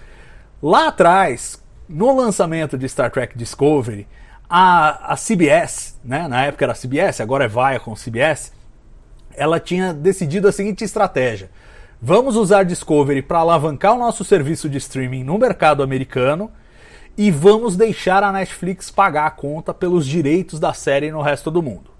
Lá 0.63 0.89
atrás, 0.89 1.63
no 1.89 2.15
lançamento 2.15 2.77
de 2.77 2.89
Star 2.89 3.11
Trek 3.11 3.37
Discovery, 3.37 4.07
a, 4.49 5.13
a 5.13 5.17
CBS, 5.17 5.99
né, 6.05 6.29
na 6.29 6.45
época 6.45 6.65
era 6.65 6.75
CBS, 6.75 7.21
agora 7.21 7.45
é 7.45 7.49
Viacom 7.49 7.95
CBS, 7.95 8.53
ela 9.35 9.61
tinha 9.61 9.95
decidido 9.95 10.49
a 10.49 10.53
seguinte 10.53 10.85
estratégia: 10.85 11.51
vamos 12.01 12.37
usar 12.37 12.65
Discovery 12.65 13.23
para 13.23 13.39
alavancar 13.39 13.95
o 13.95 13.99
nosso 13.99 14.25
serviço 14.25 14.69
de 14.69 14.79
streaming 14.79 15.25
no 15.25 15.39
mercado 15.39 15.83
americano 15.83 16.51
e 17.17 17.31
vamos 17.31 17.77
deixar 17.77 18.23
a 18.23 18.33
Netflix 18.33 18.91
pagar 18.91 19.27
a 19.27 19.31
conta 19.31 19.75
pelos 19.75 20.07
direitos 20.07 20.61
da 20.61 20.73
série 20.73 21.11
no 21.11 21.21
resto 21.21 21.51
do 21.51 21.63
mundo. 21.63 21.91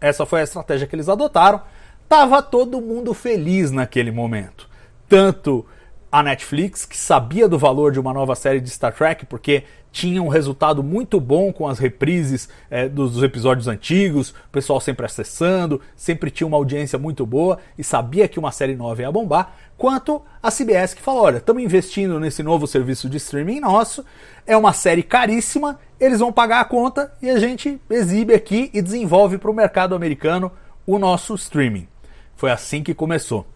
Essa 0.00 0.26
foi 0.26 0.40
a 0.40 0.44
estratégia 0.44 0.86
que 0.86 0.94
eles 0.94 1.08
adotaram. 1.08 1.60
Tava 2.08 2.42
todo 2.42 2.80
mundo 2.80 3.12
feliz 3.12 3.70
naquele 3.70 4.10
momento. 4.10 4.68
Tanto 5.08 5.66
a 6.10 6.22
Netflix, 6.22 6.84
que 6.84 6.96
sabia 6.96 7.46
do 7.46 7.58
valor 7.58 7.92
de 7.92 8.00
uma 8.00 8.14
nova 8.14 8.34
série 8.34 8.60
de 8.60 8.70
Star 8.70 8.94
Trek, 8.94 9.26
porque 9.26 9.64
tinha 9.90 10.22
um 10.22 10.28
resultado 10.28 10.82
muito 10.82 11.20
bom 11.20 11.52
com 11.52 11.66
as 11.66 11.78
reprises 11.78 12.48
é, 12.70 12.88
dos, 12.88 13.22
episódios 13.22 13.68
antigos, 13.68 14.30
o 14.30 14.50
pessoal 14.52 14.80
sempre 14.80 15.04
acessando, 15.04 15.80
sempre 15.96 16.30
tinha 16.30 16.46
uma 16.46 16.56
audiência 16.56 16.98
muito 16.98 17.26
boa 17.26 17.58
e 17.76 17.84
sabia 17.84 18.28
que 18.28 18.38
uma 18.38 18.52
série 18.52 18.76
nova 18.76 19.02
ia 19.02 19.12
bombar, 19.12 19.54
quanto 19.76 20.22
a 20.42 20.50
CBS 20.50 20.94
que 20.94 21.02
falou: 21.02 21.22
olha, 21.22 21.38
estamos 21.38 21.62
investindo 21.62 22.20
nesse 22.20 22.42
novo 22.42 22.66
serviço 22.66 23.08
de 23.08 23.16
streaming 23.16 23.60
nosso, 23.60 24.04
é 24.46 24.56
uma 24.56 24.72
série 24.72 25.02
caríssima, 25.02 25.78
eles 25.98 26.20
vão 26.20 26.32
pagar 26.32 26.60
a 26.60 26.64
conta 26.64 27.12
e 27.20 27.28
a 27.28 27.38
gente 27.38 27.80
exibe 27.90 28.34
aqui 28.34 28.70
e 28.72 28.80
desenvolve 28.80 29.38
para 29.38 29.50
o 29.50 29.54
mercado 29.54 29.94
americano 29.94 30.52
o 30.86 30.98
nosso 30.98 31.34
streaming. 31.34 31.88
Foi 32.36 32.50
assim 32.50 32.82
que 32.82 32.94
começou. 32.94 33.46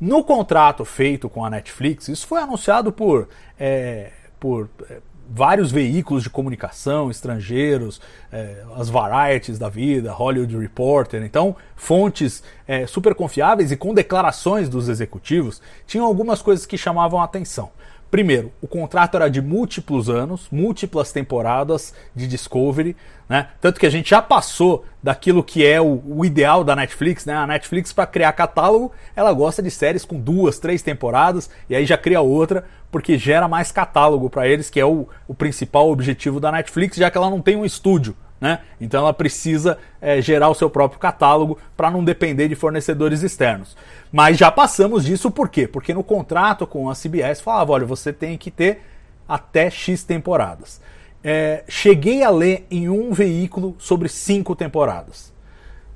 No 0.00 0.24
contrato 0.24 0.84
feito 0.84 1.28
com 1.28 1.44
a 1.44 1.50
Netflix, 1.50 2.08
isso 2.08 2.26
foi 2.26 2.40
anunciado 2.40 2.90
por, 2.90 3.28
é, 3.58 4.10
por 4.38 4.70
é, 4.88 4.98
vários 5.28 5.70
veículos 5.70 6.22
de 6.22 6.30
comunicação 6.30 7.10
estrangeiros, 7.10 8.00
é, 8.32 8.64
as 8.76 8.88
varieties 8.88 9.58
da 9.58 9.68
vida, 9.68 10.10
Hollywood 10.10 10.56
Reporter, 10.56 11.22
então 11.22 11.54
fontes 11.76 12.42
é, 12.66 12.86
super 12.86 13.14
confiáveis 13.14 13.70
e 13.70 13.76
com 13.76 13.92
declarações 13.92 14.70
dos 14.70 14.88
executivos, 14.88 15.60
tinham 15.86 16.06
algumas 16.06 16.40
coisas 16.40 16.64
que 16.64 16.78
chamavam 16.78 17.20
a 17.20 17.24
atenção. 17.24 17.70
Primeiro, 18.10 18.50
o 18.60 18.66
contrato 18.66 19.16
era 19.16 19.30
de 19.30 19.40
múltiplos 19.40 20.10
anos, 20.10 20.48
múltiplas 20.50 21.12
temporadas 21.12 21.94
de 22.14 22.26
Discovery, 22.26 22.96
né? 23.28 23.50
Tanto 23.60 23.78
que 23.78 23.86
a 23.86 23.90
gente 23.90 24.10
já 24.10 24.20
passou 24.20 24.84
daquilo 25.00 25.44
que 25.44 25.64
é 25.64 25.80
o, 25.80 26.02
o 26.04 26.24
ideal 26.24 26.64
da 26.64 26.74
Netflix, 26.74 27.24
né? 27.24 27.34
A 27.34 27.46
Netflix, 27.46 27.92
para 27.92 28.08
criar 28.08 28.32
catálogo, 28.32 28.90
ela 29.14 29.32
gosta 29.32 29.62
de 29.62 29.70
séries 29.70 30.04
com 30.04 30.18
duas, 30.18 30.58
três 30.58 30.82
temporadas 30.82 31.48
e 31.68 31.76
aí 31.76 31.86
já 31.86 31.96
cria 31.96 32.20
outra, 32.20 32.64
porque 32.90 33.16
gera 33.16 33.46
mais 33.46 33.70
catálogo 33.70 34.28
para 34.28 34.48
eles, 34.48 34.68
que 34.68 34.80
é 34.80 34.84
o, 34.84 35.06
o 35.28 35.34
principal 35.34 35.88
objetivo 35.88 36.40
da 36.40 36.50
Netflix, 36.50 36.96
já 36.96 37.12
que 37.12 37.16
ela 37.16 37.30
não 37.30 37.40
tem 37.40 37.54
um 37.54 37.64
estúdio 37.64 38.16
Né? 38.40 38.60
Então 38.80 39.02
ela 39.02 39.12
precisa 39.12 39.76
é, 40.00 40.22
gerar 40.22 40.48
o 40.48 40.54
seu 40.54 40.70
próprio 40.70 40.98
catálogo 40.98 41.58
para 41.76 41.90
não 41.90 42.02
depender 42.02 42.48
de 42.48 42.54
fornecedores 42.54 43.22
externos. 43.22 43.76
Mas 44.10 44.38
já 44.38 44.50
passamos 44.50 45.04
disso 45.04 45.30
por 45.30 45.50
quê? 45.50 45.68
Porque 45.68 45.92
no 45.92 46.02
contrato 46.02 46.66
com 46.66 46.88
a 46.88 46.94
CBS 46.94 47.40
falava: 47.42 47.72
olha, 47.72 47.84
você 47.84 48.12
tem 48.12 48.38
que 48.38 48.50
ter 48.50 48.82
até 49.28 49.68
X 49.68 50.02
temporadas. 50.04 50.80
É, 51.22 51.64
cheguei 51.68 52.22
a 52.24 52.30
ler 52.30 52.66
em 52.70 52.88
um 52.88 53.12
veículo 53.12 53.76
sobre 53.78 54.08
cinco 54.08 54.56
temporadas. 54.56 55.30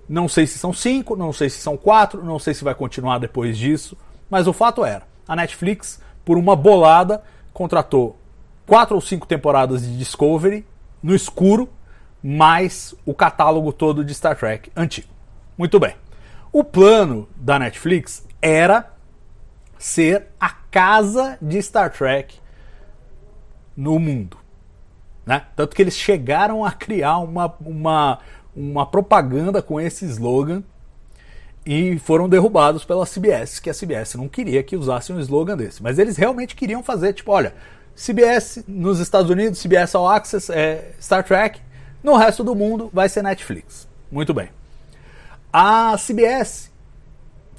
Não 0.06 0.28
sei 0.28 0.46
se 0.46 0.58
são 0.58 0.70
cinco, 0.70 1.16
não 1.16 1.32
sei 1.32 1.48
se 1.48 1.58
são 1.58 1.78
quatro, 1.78 2.22
não 2.22 2.38
sei 2.38 2.52
se 2.52 2.62
vai 2.62 2.74
continuar 2.74 3.18
depois 3.18 3.56
disso, 3.56 3.96
mas 4.28 4.46
o 4.46 4.52
fato 4.52 4.84
era: 4.84 5.04
a 5.26 5.34
Netflix, 5.34 5.98
por 6.26 6.36
uma 6.36 6.54
bolada, 6.54 7.22
contratou 7.54 8.18
quatro 8.66 8.94
ou 8.94 9.00
cinco 9.00 9.26
temporadas 9.26 9.82
de 9.82 9.96
Discovery 9.96 10.66
no 11.02 11.14
escuro, 11.14 11.68
mais 12.26 12.94
o 13.04 13.12
catálogo 13.12 13.70
todo 13.70 14.02
de 14.02 14.14
Star 14.14 14.34
Trek 14.34 14.72
antigo. 14.74 15.08
Muito 15.58 15.78
bem. 15.78 15.94
O 16.50 16.64
plano 16.64 17.28
da 17.36 17.58
Netflix 17.58 18.26
era 18.40 18.90
ser 19.78 20.28
a 20.40 20.48
casa 20.48 21.36
de 21.42 21.60
Star 21.60 21.92
Trek 21.92 22.36
no 23.76 23.98
mundo. 23.98 24.38
Né? 25.26 25.42
Tanto 25.54 25.76
que 25.76 25.82
eles 25.82 25.98
chegaram 25.98 26.64
a 26.64 26.72
criar 26.72 27.18
uma, 27.18 27.54
uma, 27.60 28.18
uma 28.56 28.86
propaganda 28.86 29.60
com 29.60 29.78
esse 29.78 30.06
slogan 30.06 30.62
e 31.66 31.98
foram 31.98 32.26
derrubados 32.26 32.86
pela 32.86 33.04
CBS, 33.04 33.58
que 33.58 33.68
a 33.68 33.74
CBS 33.74 34.14
não 34.14 34.28
queria 34.28 34.62
que 34.62 34.76
usassem 34.76 35.14
um 35.14 35.20
slogan 35.20 35.58
desse. 35.58 35.82
Mas 35.82 35.98
eles 35.98 36.16
realmente 36.16 36.56
queriam 36.56 36.82
fazer, 36.82 37.12
tipo, 37.12 37.30
olha, 37.32 37.54
CBS 37.94 38.64
nos 38.66 38.98
Estados 38.98 39.30
Unidos, 39.30 39.60
CBS 39.60 39.94
All 39.94 40.08
Access 40.08 40.50
é 40.50 40.92
Star 40.98 41.22
Trek, 41.22 41.60
no 42.04 42.16
resto 42.16 42.44
do 42.44 42.54
mundo 42.54 42.90
vai 42.92 43.08
ser 43.08 43.22
Netflix. 43.22 43.88
Muito 44.12 44.34
bem. 44.34 44.50
A 45.50 45.96
CBS 45.96 46.70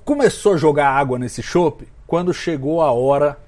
começou 0.06 0.54
a 0.54 0.58
jogar 0.58 0.90
água 0.90 1.18
nesse 1.18 1.42
chope 1.42 1.88
quando 2.06 2.32
chegou 2.32 2.82
a 2.82 2.92
hora 2.92 3.40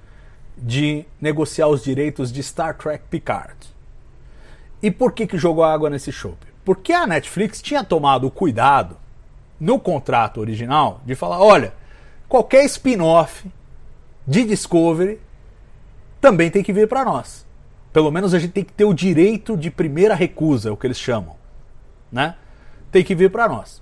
de 0.57 1.05
negociar 1.21 1.67
os 1.67 1.83
direitos 1.83 2.31
de 2.31 2.41
Star 2.41 2.75
Trek 2.75 3.03
Picard. 3.11 3.55
E 4.81 4.89
por 4.89 5.13
que, 5.13 5.27
que 5.27 5.37
jogou 5.37 5.63
água 5.63 5.89
nesse 5.89 6.11
chope? 6.11 6.47
Porque 6.65 6.91
a 6.91 7.05
Netflix 7.05 7.61
tinha 7.61 7.83
tomado 7.83 8.25
o 8.25 8.31
cuidado 8.31 8.97
no 9.59 9.79
contrato 9.79 10.39
original 10.39 11.01
de 11.05 11.13
falar: 11.13 11.39
olha, 11.39 11.73
qualquer 12.27 12.65
spin-off 12.65 13.49
de 14.25 14.43
Discovery 14.43 15.21
também 16.19 16.49
tem 16.49 16.63
que 16.63 16.73
vir 16.73 16.87
para 16.87 17.05
nós. 17.05 17.46
Pelo 17.91 18.11
menos 18.11 18.33
a 18.33 18.39
gente 18.39 18.51
tem 18.51 18.63
que 18.63 18.73
ter 18.73 18.85
o 18.85 18.93
direito 18.93 19.57
de 19.57 19.71
primeira 19.71 20.13
recusa, 20.13 20.69
é 20.69 20.71
o 20.71 20.77
que 20.77 20.87
eles 20.87 20.99
chamam, 20.99 21.35
né? 22.11 22.35
Tem 22.91 23.03
que 23.03 23.15
vir 23.15 23.31
para 23.31 23.47
nós. 23.47 23.81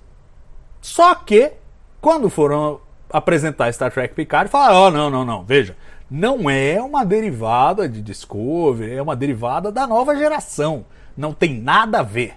Só 0.80 1.14
que 1.14 1.52
quando 2.00 2.30
foram 2.30 2.80
apresentar 3.10 3.72
Star 3.72 3.92
Trek 3.92 4.14
Picard, 4.14 4.50
falaram: 4.50 4.76
"Oh, 4.76 4.90
não, 4.90 5.10
não, 5.10 5.24
não, 5.24 5.44
veja, 5.44 5.76
não 6.10 6.48
é 6.48 6.80
uma 6.80 7.04
derivada 7.04 7.88
de 7.88 8.00
Discovery, 8.00 8.94
é 8.94 9.02
uma 9.02 9.16
derivada 9.16 9.72
da 9.72 9.86
nova 9.86 10.14
geração. 10.14 10.84
Não 11.16 11.34
tem 11.34 11.60
nada 11.60 12.00
a 12.00 12.02
ver. 12.02 12.34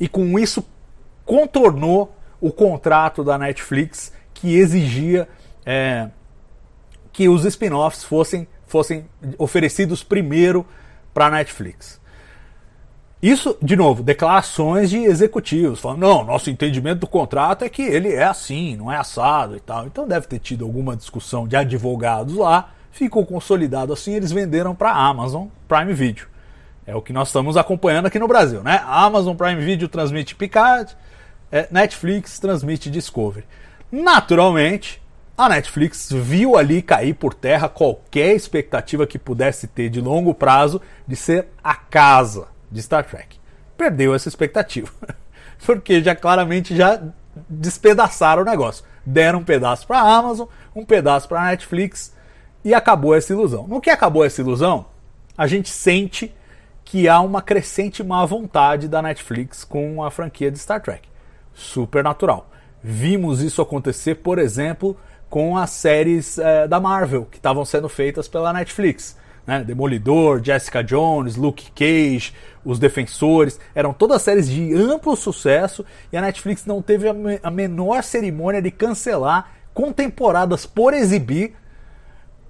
E 0.00 0.08
com 0.08 0.38
isso 0.38 0.64
contornou 1.24 2.14
o 2.40 2.50
contrato 2.50 3.22
da 3.22 3.38
Netflix 3.38 4.12
que 4.32 4.56
exigia 4.56 5.28
é, 5.64 6.08
que 7.12 7.28
os 7.28 7.44
spin-offs 7.44 8.04
fossem, 8.04 8.48
fossem 8.66 9.08
oferecidos 9.36 10.02
primeiro 10.02 10.64
para 11.18 11.26
a 11.26 11.30
Netflix. 11.30 12.00
Isso, 13.20 13.58
de 13.60 13.74
novo, 13.74 14.04
declarações 14.04 14.88
de 14.88 14.98
executivos, 14.98 15.80
falando, 15.80 15.98
não, 15.98 16.24
nosso 16.24 16.48
entendimento 16.48 17.00
do 17.00 17.08
contrato 17.08 17.64
é 17.64 17.68
que 17.68 17.82
ele 17.82 18.12
é 18.12 18.22
assim, 18.22 18.76
não 18.76 18.92
é 18.92 18.96
assado 18.96 19.56
e 19.56 19.60
tal. 19.60 19.84
Então 19.88 20.06
deve 20.06 20.28
ter 20.28 20.38
tido 20.38 20.64
alguma 20.64 20.94
discussão 20.94 21.48
de 21.48 21.56
advogados 21.56 22.36
lá 22.36 22.70
ficou 22.92 23.26
consolidado 23.26 23.92
assim, 23.92 24.14
eles 24.14 24.32
venderam 24.32 24.74
para 24.74 24.90
a 24.90 25.08
Amazon 25.08 25.46
Prime 25.66 25.92
Video. 25.92 26.26
É 26.86 26.94
o 26.94 27.02
que 27.02 27.12
nós 27.12 27.28
estamos 27.28 27.56
acompanhando 27.56 28.06
aqui 28.06 28.18
no 28.18 28.28
Brasil, 28.28 28.62
né? 28.62 28.80
Amazon 28.86 29.36
Prime 29.36 29.60
Video 29.60 29.88
transmite 29.88 30.36
Picard, 30.36 30.96
é, 31.50 31.66
Netflix 31.70 32.38
transmite 32.38 32.88
Discovery. 32.88 33.44
Naturalmente, 33.90 35.02
a 35.38 35.48
Netflix 35.48 36.10
viu 36.10 36.56
ali 36.56 36.82
cair 36.82 37.14
por 37.14 37.32
terra 37.32 37.68
qualquer 37.68 38.34
expectativa 38.34 39.06
que 39.06 39.20
pudesse 39.20 39.68
ter 39.68 39.88
de 39.88 40.00
longo 40.00 40.34
prazo 40.34 40.82
de 41.06 41.14
ser 41.14 41.46
a 41.62 41.76
casa 41.76 42.48
de 42.68 42.82
Star 42.82 43.04
Trek. 43.04 43.38
Perdeu 43.76 44.12
essa 44.12 44.28
expectativa, 44.28 44.90
porque 45.64 46.02
já 46.02 46.16
claramente 46.16 46.74
já 46.74 47.00
despedaçaram 47.48 48.42
o 48.42 48.44
negócio. 48.44 48.84
Deram 49.06 49.38
um 49.38 49.44
pedaço 49.44 49.86
para 49.86 50.00
a 50.00 50.16
Amazon, 50.16 50.48
um 50.74 50.84
pedaço 50.84 51.28
para 51.28 51.40
a 51.40 51.46
Netflix 51.46 52.12
e 52.64 52.74
acabou 52.74 53.14
essa 53.14 53.32
ilusão. 53.32 53.68
No 53.68 53.80
que 53.80 53.90
acabou 53.90 54.24
essa 54.24 54.40
ilusão, 54.40 54.86
a 55.36 55.46
gente 55.46 55.68
sente 55.68 56.34
que 56.84 57.08
há 57.08 57.20
uma 57.20 57.40
crescente 57.40 58.02
má 58.02 58.26
vontade 58.26 58.88
da 58.88 59.00
Netflix 59.00 59.62
com 59.62 60.02
a 60.02 60.10
franquia 60.10 60.50
de 60.50 60.58
Star 60.58 60.82
Trek. 60.82 61.08
Super 61.54 62.02
natural. 62.02 62.50
Vimos 62.82 63.40
isso 63.40 63.62
acontecer, 63.62 64.16
por 64.16 64.38
exemplo, 64.38 64.96
com 65.28 65.56
as 65.56 65.70
séries 65.70 66.38
é, 66.38 66.66
da 66.66 66.80
Marvel 66.80 67.26
que 67.30 67.36
estavam 67.36 67.64
sendo 67.64 67.88
feitas 67.88 68.28
pela 68.28 68.52
Netflix. 68.52 69.16
Né? 69.46 69.64
Demolidor, 69.64 70.42
Jessica 70.42 70.82
Jones, 70.82 71.36
Luke 71.36 71.70
Cage, 71.72 72.34
Os 72.64 72.78
Defensores, 72.78 73.58
eram 73.74 73.92
todas 73.92 74.22
séries 74.22 74.48
de 74.48 74.74
amplo 74.74 75.16
sucesso 75.16 75.84
e 76.12 76.16
a 76.16 76.20
Netflix 76.20 76.66
não 76.66 76.82
teve 76.82 77.08
a, 77.08 77.12
me 77.12 77.40
a 77.42 77.50
menor 77.50 78.02
cerimônia 78.02 78.60
de 78.60 78.70
cancelar 78.70 79.52
com 79.72 79.92
temporadas 79.92 80.66
por 80.66 80.92
exibir 80.92 81.54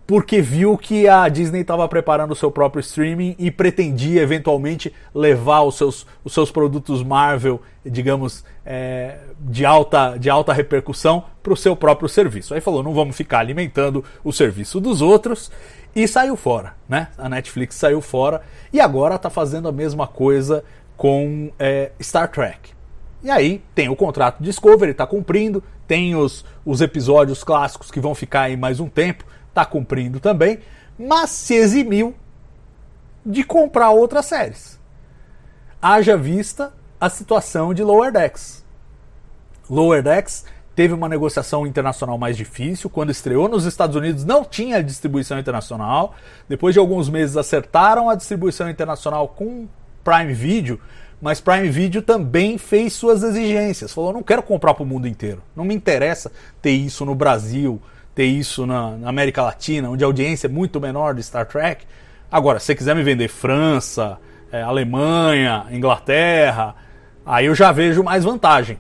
porque 0.09 0.41
viu 0.41 0.79
que 0.79 1.07
a 1.07 1.29
Disney 1.29 1.61
estava 1.61 1.87
preparando 1.87 2.31
o 2.31 2.35
seu 2.35 2.51
próprio 2.51 2.81
streaming 2.81 3.37
e 3.39 3.51
pretendia 3.51 4.23
eventualmente 4.23 4.91
levar 5.15 5.61
os 5.65 5.77
seus, 5.77 6.07
os 6.25 6.33
seus 6.33 6.51
produtos 6.51 7.03
Marvel, 7.03 7.61
digamos, 7.85 8.43
é, 8.65 9.19
de, 9.39 9.67
alta, 9.67 10.17
de 10.17 10.31
alta 10.31 10.55
repercussão 10.55 11.25
para 11.43 11.53
o 11.53 11.57
seu 11.57 11.77
próprio 11.77 12.09
serviço. 12.09 12.55
Aí 12.55 12.61
falou: 12.63 12.83
não 12.83 12.95
vamos 12.95 13.19
ficar 13.19 13.41
alimentando 13.41 14.03
o 14.25 14.33
serviço 14.33 14.81
dos 14.81 15.03
outros 15.03 15.53
e 15.95 16.09
saiu 16.09 16.37
fora, 16.37 16.73
né? 16.89 17.09
A 17.19 17.29
Netflix 17.29 17.75
saiu 17.75 18.01
fora 18.01 18.41
e 18.73 18.81
agora 18.81 19.17
está 19.17 19.29
fazendo 19.29 19.69
a 19.69 19.73
mesma 19.73 20.07
coisa 20.07 20.65
com 20.97 21.51
é, 21.59 21.93
Star 22.01 22.31
Trek. 22.31 22.71
E 23.23 23.31
aí 23.31 23.63
tem 23.75 23.91
o 23.91 23.97
contrato 23.97 24.43
Discovery, 24.43 24.93
está 24.93 25.07
cumprindo, 25.07 25.63
tem 25.87 26.17
os, 26.17 26.47
os 26.65 26.81
episódios 26.81 27.45
clássicos 27.45 27.91
que 27.91 28.01
vão 28.01 28.15
ficar 28.15 28.43
aí 28.43 28.57
mais 28.57 28.81
um 28.81 28.89
tempo 28.89 29.25
está 29.59 29.65
cumprindo 29.65 30.21
também, 30.21 30.61
mas 30.97 31.31
se 31.31 31.55
eximiu 31.55 32.15
de 33.27 33.43
comprar 33.43 33.91
outras 33.91 34.27
séries. 34.27 34.79
Haja 35.83 36.17
vista 36.17 36.73
a 37.01 37.11
situação 37.11 37.75
de 37.75 37.83
Lower 37.83 38.13
Decks. 38.13 38.65
Lower 39.69 40.03
Decks 40.03 40.45
teve 40.75 40.95
uma 40.95 41.09
negociação 41.09 41.67
internacional 41.67 42.17
mais 42.17 42.37
difícil. 42.37 42.89
Quando 42.89 43.11
estreou 43.11 43.49
nos 43.49 43.65
Estados 43.65 43.97
Unidos, 43.97 44.25
não 44.25 44.45
tinha 44.45 44.83
distribuição 44.83 45.39
internacional. 45.39 46.15
Depois 46.49 46.73
de 46.73 46.79
alguns 46.79 47.09
meses, 47.09 47.37
acertaram 47.37 48.09
a 48.09 48.15
distribuição 48.15 48.71
internacional 48.71 49.29
com 49.29 49.67
Prime 50.05 50.33
Video, 50.33 50.81
mas 51.21 51.41
Prime 51.41 51.69
Video 51.69 52.01
também 52.01 52.59
fez 52.59 52.93
suas 52.93 53.23
exigências. 53.23 53.93
Falou: 53.93 54.13
não 54.13 54.23
quero 54.23 54.43
comprar 54.43 54.75
para 54.75 54.85
o 54.85 54.87
mundo 54.87 55.07
inteiro. 55.07 55.43
Não 55.55 55.65
me 55.65 55.75
interessa 55.75 56.31
ter 56.63 56.71
isso 56.71 57.05
no 57.05 57.15
Brasil, 57.15 57.81
ter 58.19 58.25
isso 58.25 58.67
na, 58.67 58.97
na, 58.97 59.09
América 59.11 59.43
Latina, 59.43 59.89
onde 59.89 60.03
a 60.03 60.07
audiência 60.09 60.49
é 60.49 60.51
muito 60.51 60.81
menor 60.81 61.15
de 61.15 61.23
Star 61.23 61.47
Trek. 61.47 61.87
Agora, 62.29 62.59
se 62.59 62.67
você 62.67 62.75
quiser 62.75 62.97
me 62.97 63.03
vender 63.05 63.29
França, 63.29 64.19
é, 64.51 64.61
Alemanha, 64.61 65.67
Inglaterra, 65.71 66.75
aí 67.25 67.47
eu 67.47 67.55
já 67.55 67.71
vejo 67.71 68.03
mais 68.03 68.25
vantagem. 68.25 68.77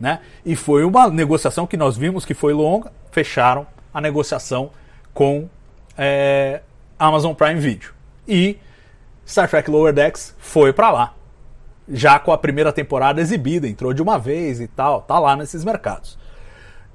Né? 0.00 0.18
E 0.44 0.56
foi 0.56 0.84
uma 0.84 1.08
negociação 1.08 1.64
que 1.64 1.76
nós 1.76 1.96
vimos 1.96 2.24
que 2.24 2.34
foi 2.34 2.52
longa, 2.52 2.90
fecharam 3.12 3.68
a 3.94 4.00
negociação 4.00 4.72
com 5.14 5.48
é, 5.96 6.60
Amazon 6.98 7.34
Prime 7.34 7.60
Video. 7.60 7.90
E 8.26 8.58
Star 9.24 9.48
Trek 9.48 9.70
Lower 9.70 9.92
Decks 9.92 10.34
foi 10.40 10.72
para 10.72 10.90
lá. 10.90 11.14
Já 11.88 12.18
com 12.18 12.32
a 12.32 12.38
primeira 12.38 12.72
temporada 12.72 13.20
exibida, 13.20 13.68
entrou 13.68 13.92
de 13.92 14.02
uma 14.02 14.18
vez 14.18 14.60
e 14.60 14.66
tal, 14.66 15.02
tá 15.02 15.20
lá 15.20 15.36
nesses 15.36 15.64
mercados. 15.64 16.18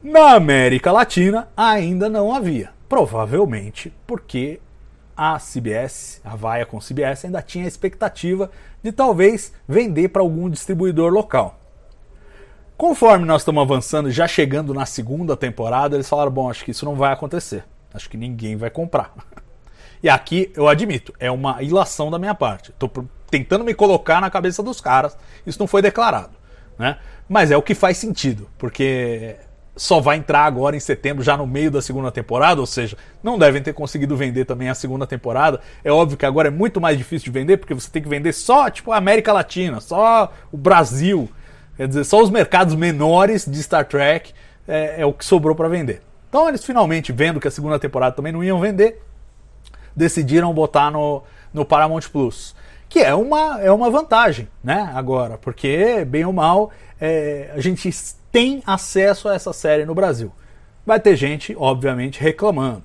Na 0.09 0.35
América 0.35 0.89
Latina 0.89 1.49
ainda 1.55 2.07
não 2.07 2.33
havia, 2.33 2.69
provavelmente 2.87 3.93
porque 4.07 4.57
a 5.17 5.37
CBS, 5.37 6.21
a 6.23 6.33
Vaia 6.33 6.65
com 6.65 6.79
CBS, 6.79 7.25
ainda 7.25 7.41
tinha 7.41 7.65
a 7.65 7.67
expectativa 7.67 8.49
de 8.81 8.93
talvez 8.93 9.51
vender 9.67 10.07
para 10.07 10.21
algum 10.21 10.49
distribuidor 10.49 11.11
local. 11.11 11.59
Conforme 12.77 13.25
nós 13.25 13.41
estamos 13.41 13.61
avançando, 13.61 14.09
já 14.09 14.25
chegando 14.29 14.73
na 14.73 14.85
segunda 14.85 15.35
temporada, 15.35 15.97
eles 15.97 16.07
falaram: 16.07 16.31
bom, 16.31 16.49
acho 16.49 16.63
que 16.63 16.71
isso 16.71 16.85
não 16.85 16.95
vai 16.95 17.11
acontecer, 17.11 17.65
acho 17.93 18.09
que 18.09 18.15
ninguém 18.15 18.55
vai 18.55 18.69
comprar. 18.69 19.13
E 20.01 20.07
aqui 20.07 20.51
eu 20.55 20.67
admito, 20.67 21.11
é 21.19 21.31
uma 21.31 21.61
ilação 21.63 22.11
da 22.11 22.19
minha 22.19 22.35
parte. 22.35 22.69
Estou 22.69 22.89
tentando 23.31 23.65
me 23.65 23.73
colocar 23.73 24.21
na 24.21 24.29
cabeça 24.29 24.61
dos 24.61 24.79
caras. 24.79 25.17
Isso 25.43 25.57
não 25.57 25.65
foi 25.65 25.81
declarado, 25.81 26.37
né? 26.77 26.99
Mas 27.27 27.49
é 27.49 27.57
o 27.57 27.63
que 27.63 27.73
faz 27.73 27.97
sentido, 27.97 28.47
porque 28.59 29.35
só 29.77 29.99
vai 29.99 30.17
entrar 30.17 30.45
agora 30.45 30.75
em 30.75 30.79
setembro, 30.79 31.23
já 31.23 31.37
no 31.37 31.45
meio 31.45 31.69
da 31.69 31.81
segunda 31.81 32.11
temporada, 32.11 32.59
ou 32.59 32.67
seja, 32.67 32.97
não 33.23 33.37
devem 33.37 33.61
ter 33.61 33.73
conseguido 33.73 34.17
vender 34.17 34.45
também 34.45 34.69
a 34.69 34.75
segunda 34.75 35.05
temporada. 35.05 35.61
É 35.83 35.91
óbvio 35.91 36.17
que 36.17 36.25
agora 36.25 36.47
é 36.47 36.51
muito 36.51 36.81
mais 36.81 36.97
difícil 36.97 37.25
de 37.25 37.39
vender, 37.39 37.57
porque 37.57 37.73
você 37.73 37.89
tem 37.89 38.01
que 38.01 38.09
vender 38.09 38.33
só, 38.33 38.69
tipo, 38.69 38.91
a 38.91 38.97
América 38.97 39.31
Latina, 39.31 39.79
só 39.79 40.33
o 40.51 40.57
Brasil. 40.57 41.29
Quer 41.77 41.87
dizer, 41.87 42.03
só 42.03 42.21
os 42.21 42.29
mercados 42.29 42.73
menores 42.75 43.45
de 43.45 43.61
Star 43.61 43.85
Trek 43.85 44.33
é, 44.67 45.01
é 45.01 45.05
o 45.05 45.13
que 45.13 45.23
sobrou 45.23 45.55
para 45.55 45.67
vender. 45.67 46.01
Então 46.27 46.49
eles 46.49 46.65
finalmente, 46.65 47.11
vendo 47.11 47.39
que 47.39 47.47
a 47.47 47.51
segunda 47.51 47.79
temporada 47.79 48.15
também 48.15 48.33
não 48.33 48.43
iam 48.43 48.59
vender, 48.59 49.01
decidiram 49.95 50.53
botar 50.53 50.91
no, 50.91 51.23
no 51.53 51.63
Paramount 51.63 52.09
Plus. 52.11 52.55
Que 52.89 52.99
é 52.99 53.13
uma, 53.13 53.61
é 53.61 53.71
uma 53.71 53.89
vantagem, 53.89 54.47
né? 54.63 54.91
Agora, 54.95 55.37
porque, 55.37 56.05
bem 56.05 56.25
ou 56.25 56.33
mal, 56.33 56.71
é, 56.99 57.51
a 57.53 57.59
gente 57.59 57.89
tem 58.37 58.61
acesso 58.67 59.27
a 59.27 59.33
essa 59.33 59.51
série 59.51 59.83
no 59.83 59.95
Brasil. 59.95 60.31
Vai 60.85 60.99
ter 60.99 61.15
gente, 61.15 61.55
obviamente, 61.57 62.21
reclamando. 62.21 62.83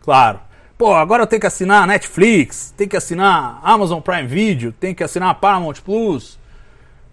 Claro. 0.00 0.38
Pô, 0.78 0.94
agora 0.94 1.24
eu 1.24 1.26
tenho 1.26 1.40
que 1.40 1.46
assinar 1.46 1.88
Netflix, 1.88 2.72
tem 2.76 2.86
que 2.86 2.96
assinar 2.96 3.58
Amazon 3.64 4.00
Prime 4.00 4.28
Video, 4.28 4.70
tem 4.70 4.94
que 4.94 5.02
assinar 5.02 5.40
Paramount 5.40 5.74
Plus. 5.84 6.38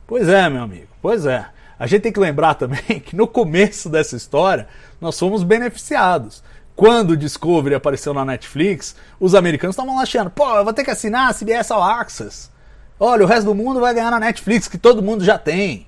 Pois 0.06 0.30
é, 0.30 0.48
meu 0.52 0.62
amigo, 0.62 0.86
pois 1.02 1.26
é. 1.26 1.48
A 1.80 1.88
gente 1.88 2.04
tem 2.04 2.12
que 2.12 2.20
lembrar 2.20 2.54
também 2.54 3.00
que 3.04 3.16
no 3.16 3.28
começo 3.28 3.90
dessa 3.90 4.16
história 4.16 4.68
nós 5.02 5.18
fomos 5.18 5.42
beneficiados. 5.42 6.44
Quando 6.76 7.12
o 7.12 7.18
Discovery 7.18 7.74
apareceu 7.74 8.14
na 8.14 8.24
Netflix, 8.24 8.96
os 9.20 9.34
americanos 9.34 9.74
estavam 9.74 9.96
lá 9.96 10.04
achando, 10.04 10.30
pô, 10.30 10.58
eu 10.58 10.64
vou 10.64 10.74
ter 10.74 10.84
que 10.84 10.92
assinar 10.92 11.32
a 11.32 11.34
CBS 11.34 11.72
All 11.72 11.82
Access. 11.82 12.52
Olha, 13.00 13.26
o 13.26 13.28
resto 13.28 13.46
do 13.46 13.56
mundo 13.56 13.80
vai 13.80 13.96
ganhar 13.96 14.12
na 14.12 14.20
Netflix, 14.20 14.68
que 14.68 14.78
todo 14.78 15.02
mundo 15.02 15.24
já 15.24 15.40
tem. 15.40 15.88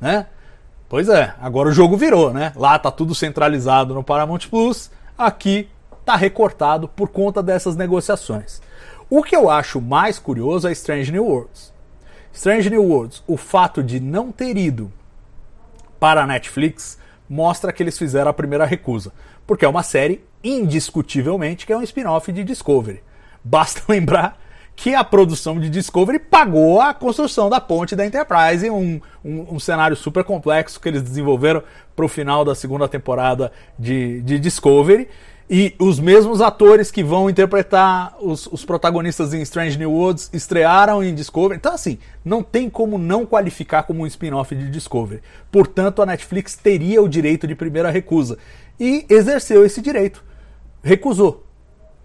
Né? 0.00 0.26
Pois 0.94 1.08
é, 1.08 1.34
agora 1.40 1.70
o 1.70 1.72
jogo 1.72 1.96
virou, 1.96 2.32
né? 2.32 2.52
Lá 2.54 2.78
tá 2.78 2.88
tudo 2.88 3.16
centralizado 3.16 3.92
no 3.92 4.04
Paramount 4.04 4.46
Plus, 4.48 4.92
aqui 5.18 5.68
tá 6.04 6.14
recortado 6.14 6.86
por 6.86 7.08
conta 7.08 7.42
dessas 7.42 7.74
negociações. 7.74 8.62
O 9.10 9.20
que 9.20 9.34
eu 9.34 9.50
acho 9.50 9.80
mais 9.80 10.20
curioso 10.20 10.68
é 10.68 10.70
Strange 10.70 11.10
New 11.10 11.26
Worlds. 11.26 11.72
Strange 12.32 12.70
New 12.70 12.84
Worlds, 12.84 13.24
o 13.26 13.36
fato 13.36 13.82
de 13.82 13.98
não 13.98 14.30
ter 14.30 14.56
ido 14.56 14.92
para 15.98 16.22
a 16.22 16.26
Netflix 16.28 16.96
mostra 17.28 17.72
que 17.72 17.82
eles 17.82 17.98
fizeram 17.98 18.30
a 18.30 18.32
primeira 18.32 18.64
recusa, 18.64 19.12
porque 19.44 19.64
é 19.64 19.68
uma 19.68 19.82
série 19.82 20.24
indiscutivelmente 20.44 21.66
que 21.66 21.72
é 21.72 21.76
um 21.76 21.82
spin-off 21.82 22.30
de 22.30 22.44
Discovery. 22.44 23.02
Basta 23.42 23.82
lembrar 23.92 24.40
que 24.76 24.94
a 24.94 25.04
produção 25.04 25.60
de 25.60 25.70
Discovery 25.70 26.18
pagou 26.18 26.80
a 26.80 26.92
construção 26.92 27.48
da 27.48 27.60
ponte 27.60 27.94
da 27.94 28.04
Enterprise, 28.04 28.68
um, 28.68 29.00
um, 29.24 29.54
um 29.54 29.58
cenário 29.60 29.96
super 29.96 30.24
complexo 30.24 30.80
que 30.80 30.88
eles 30.88 31.02
desenvolveram 31.02 31.62
para 31.94 32.04
o 32.04 32.08
final 32.08 32.44
da 32.44 32.54
segunda 32.54 32.88
temporada 32.88 33.52
de, 33.78 34.20
de 34.22 34.38
Discovery. 34.38 35.08
E 35.48 35.74
os 35.78 36.00
mesmos 36.00 36.40
atores 36.40 36.90
que 36.90 37.04
vão 37.04 37.28
interpretar 37.28 38.16
os, 38.18 38.46
os, 38.46 38.64
protagonistas 38.64 39.34
em 39.34 39.42
Strange 39.42 39.78
New 39.78 39.92
Worlds 39.92 40.30
estrearam 40.32 41.04
em 41.04 41.14
Discovery. 41.14 41.56
Então, 41.56 41.74
assim, 41.74 41.98
não 42.24 42.42
tem 42.42 42.70
como 42.70 42.96
não 42.96 43.26
qualificar 43.26 43.82
como 43.82 44.02
um 44.02 44.06
spin-off 44.06 44.54
de 44.54 44.70
Discovery. 44.70 45.20
Portanto, 45.52 46.00
a 46.00 46.06
Netflix 46.06 46.56
teria 46.56 47.02
o 47.02 47.08
direito 47.08 47.46
de 47.46 47.54
primeira 47.54 47.90
recusa. 47.90 48.38
E 48.80 49.04
exerceu 49.08 49.66
esse 49.66 49.82
direito. 49.82 50.24
Recusou. 50.82 51.44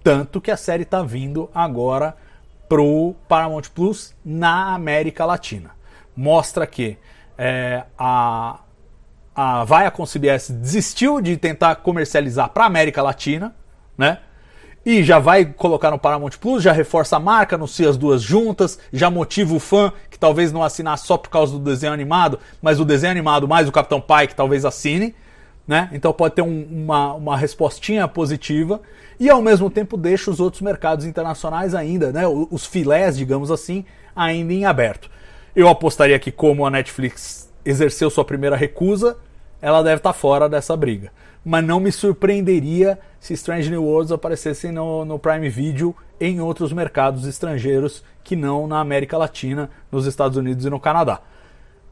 Tanto 0.04 0.42
que 0.42 0.52
a 0.52 0.58
série 0.58 0.84
está 0.84 1.02
vindo 1.02 1.50
agora 1.56 2.16
pro 2.70 3.16
Paramount 3.28 3.64
Plus 3.74 4.16
na 4.24 4.74
América 4.74 5.26
Latina. 5.26 5.72
Mostra 6.16 6.66
que 6.66 6.98
é, 7.38 7.84
a, 7.98 8.60
a 9.36 9.66
Viacom 9.66 10.06
CBS 10.06 10.52
desistiu 10.52 11.20
de 11.20 11.36
tentar 11.36 11.76
comercializar 11.78 12.50
para 12.50 12.66
América 12.66 13.02
Latina, 13.02 13.56
né? 13.98 14.20
E 14.86 15.04
já 15.04 15.20
vai 15.20 15.46
colocar 15.46 15.92
no 15.92 16.00
Paramount 16.00 16.32
Plus, 16.40 16.64
já 16.64 16.72
reforça 16.72 17.18
a 17.18 17.20
marca, 17.20 17.56
anuncia 17.56 17.90
as 17.90 17.98
duas 17.98 18.22
juntas, 18.22 18.80
já 18.94 19.10
motiva 19.10 19.54
o 19.54 19.60
fã 19.60 19.92
que 20.10 20.18
talvez 20.18 20.54
não 20.54 20.64
assinar 20.64 20.98
só 20.98 21.18
por 21.18 21.30
causa 21.30 21.54
do 21.54 21.60
desenho 21.60 21.92
animado, 21.92 22.40
mas 22.62 22.80
o 22.80 22.86
desenho 22.86 23.12
animado 23.12 23.48
mais 23.48 23.68
o 23.68 23.72
Capitão 23.74 24.00
Pike 24.00 24.36
talvez 24.36 24.64
assine 24.64 25.14
né? 25.70 25.88
Então 25.94 26.12
pode 26.12 26.34
ter 26.34 26.42
um, 26.42 26.64
uma, 26.64 27.14
uma 27.14 27.38
respostinha 27.38 28.08
positiva 28.08 28.82
e 29.20 29.30
ao 29.30 29.42
mesmo 29.42 29.70
tempo 29.70 29.98
deixa 29.98 30.32
os 30.32 30.40
outros 30.40 30.62
mercados 30.62 31.06
internacionais 31.06 31.76
ainda, 31.76 32.12
né? 32.12 32.24
Os 32.28 32.66
filés, 32.66 33.18
digamos 33.18 33.52
assim, 33.52 33.84
ainda 34.16 34.54
em 34.54 34.66
aberto. 34.66 35.10
Eu 35.56 35.68
apostaria 35.68 36.18
que 36.18 36.32
como 36.32 36.66
a 36.66 36.72
Netflix 36.72 37.52
exerceu 37.66 38.10
sua 38.10 38.24
primeira 38.24 38.56
recusa, 38.56 39.18
ela 39.62 39.84
deve 39.84 39.98
estar 39.98 40.14
fora 40.14 40.48
dessa 40.48 40.76
briga. 40.78 41.12
Mas 41.44 41.66
não 41.66 41.80
me 41.80 41.92
surpreenderia 41.92 42.98
se 43.20 43.34
Strange 43.34 43.70
New 43.70 43.84
Worlds 43.84 44.12
aparecessem 44.12 44.72
no, 44.72 45.04
no 45.04 45.20
Prime 45.20 45.50
Video 45.50 45.96
em 46.20 46.40
outros 46.40 46.72
mercados 46.72 47.26
estrangeiros 47.26 48.04
que 48.24 48.36
não 48.36 48.68
na 48.68 48.80
América 48.80 49.18
Latina, 49.18 49.70
nos 49.92 50.06
Estados 50.06 50.38
Unidos 50.38 50.66
e 50.66 50.70
no 50.70 50.80
Canadá. 50.80 51.22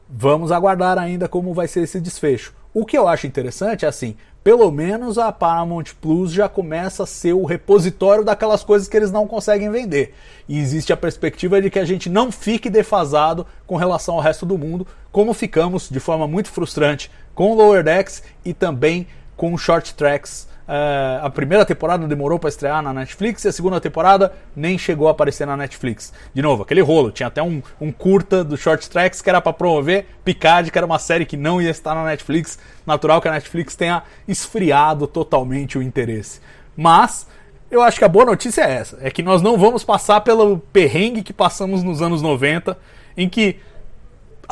Vamos 0.08 0.50
aguardar 0.50 0.98
ainda 0.98 1.28
como 1.28 1.52
vai 1.52 1.68
ser 1.68 1.82
esse 1.82 2.00
desfecho. 2.00 2.54
O 2.78 2.86
que 2.86 2.96
eu 2.96 3.08
acho 3.08 3.26
interessante 3.26 3.84
é 3.84 3.88
assim, 3.88 4.14
pelo 4.44 4.70
menos 4.70 5.18
a 5.18 5.32
Paramount 5.32 5.86
Plus 6.00 6.30
já 6.30 6.48
começa 6.48 7.02
a 7.02 7.06
ser 7.06 7.32
o 7.32 7.44
repositório 7.44 8.24
daquelas 8.24 8.62
coisas 8.62 8.86
que 8.86 8.96
eles 8.96 9.10
não 9.10 9.26
conseguem 9.26 9.68
vender. 9.68 10.14
E 10.48 10.60
existe 10.60 10.92
a 10.92 10.96
perspectiva 10.96 11.60
de 11.60 11.70
que 11.70 11.78
a 11.80 11.84
gente 11.84 12.08
não 12.08 12.30
fique 12.30 12.70
defasado 12.70 13.44
com 13.66 13.74
relação 13.74 14.14
ao 14.14 14.20
resto 14.20 14.46
do 14.46 14.56
mundo, 14.56 14.86
como 15.10 15.34
ficamos 15.34 15.88
de 15.88 15.98
forma 15.98 16.28
muito 16.28 16.50
frustrante 16.52 17.10
com 17.34 17.52
Lower 17.52 17.82
Decks 17.82 18.22
e 18.44 18.54
também 18.54 19.08
com 19.36 19.58
Short 19.58 19.92
Tracks 19.94 20.46
Uh, 20.68 21.24
a 21.24 21.30
primeira 21.30 21.64
temporada 21.64 22.06
demorou 22.06 22.38
para 22.38 22.50
estrear 22.50 22.82
na 22.82 22.92
Netflix 22.92 23.42
e 23.42 23.48
a 23.48 23.52
segunda 23.52 23.80
temporada 23.80 24.34
nem 24.54 24.76
chegou 24.76 25.08
a 25.08 25.12
aparecer 25.12 25.46
na 25.46 25.56
Netflix. 25.56 26.12
De 26.34 26.42
novo, 26.42 26.62
aquele 26.62 26.82
rolo. 26.82 27.10
Tinha 27.10 27.28
até 27.28 27.42
um, 27.42 27.62
um 27.80 27.90
curta 27.90 28.44
do 28.44 28.54
Short 28.54 28.90
Tracks 28.90 29.22
que 29.22 29.30
era 29.30 29.40
para 29.40 29.54
promover 29.54 30.04
Picard, 30.22 30.70
que 30.70 30.76
era 30.76 30.86
uma 30.86 30.98
série 30.98 31.24
que 31.24 31.38
não 31.38 31.62
ia 31.62 31.70
estar 31.70 31.94
na 31.94 32.04
Netflix. 32.04 32.58
Natural 32.86 33.18
que 33.22 33.28
a 33.28 33.32
Netflix 33.32 33.74
tenha 33.74 34.02
esfriado 34.26 35.06
totalmente 35.06 35.78
o 35.78 35.82
interesse. 35.82 36.38
Mas 36.76 37.26
eu 37.70 37.80
acho 37.80 37.98
que 37.98 38.04
a 38.04 38.08
boa 38.08 38.26
notícia 38.26 38.60
é 38.60 38.72
essa: 38.72 38.98
é 39.00 39.10
que 39.10 39.22
nós 39.22 39.40
não 39.40 39.56
vamos 39.56 39.82
passar 39.82 40.20
pelo 40.20 40.58
perrengue 40.58 41.22
que 41.22 41.32
passamos 41.32 41.82
nos 41.82 42.02
anos 42.02 42.20
90, 42.20 42.76
em 43.16 43.26
que 43.26 43.56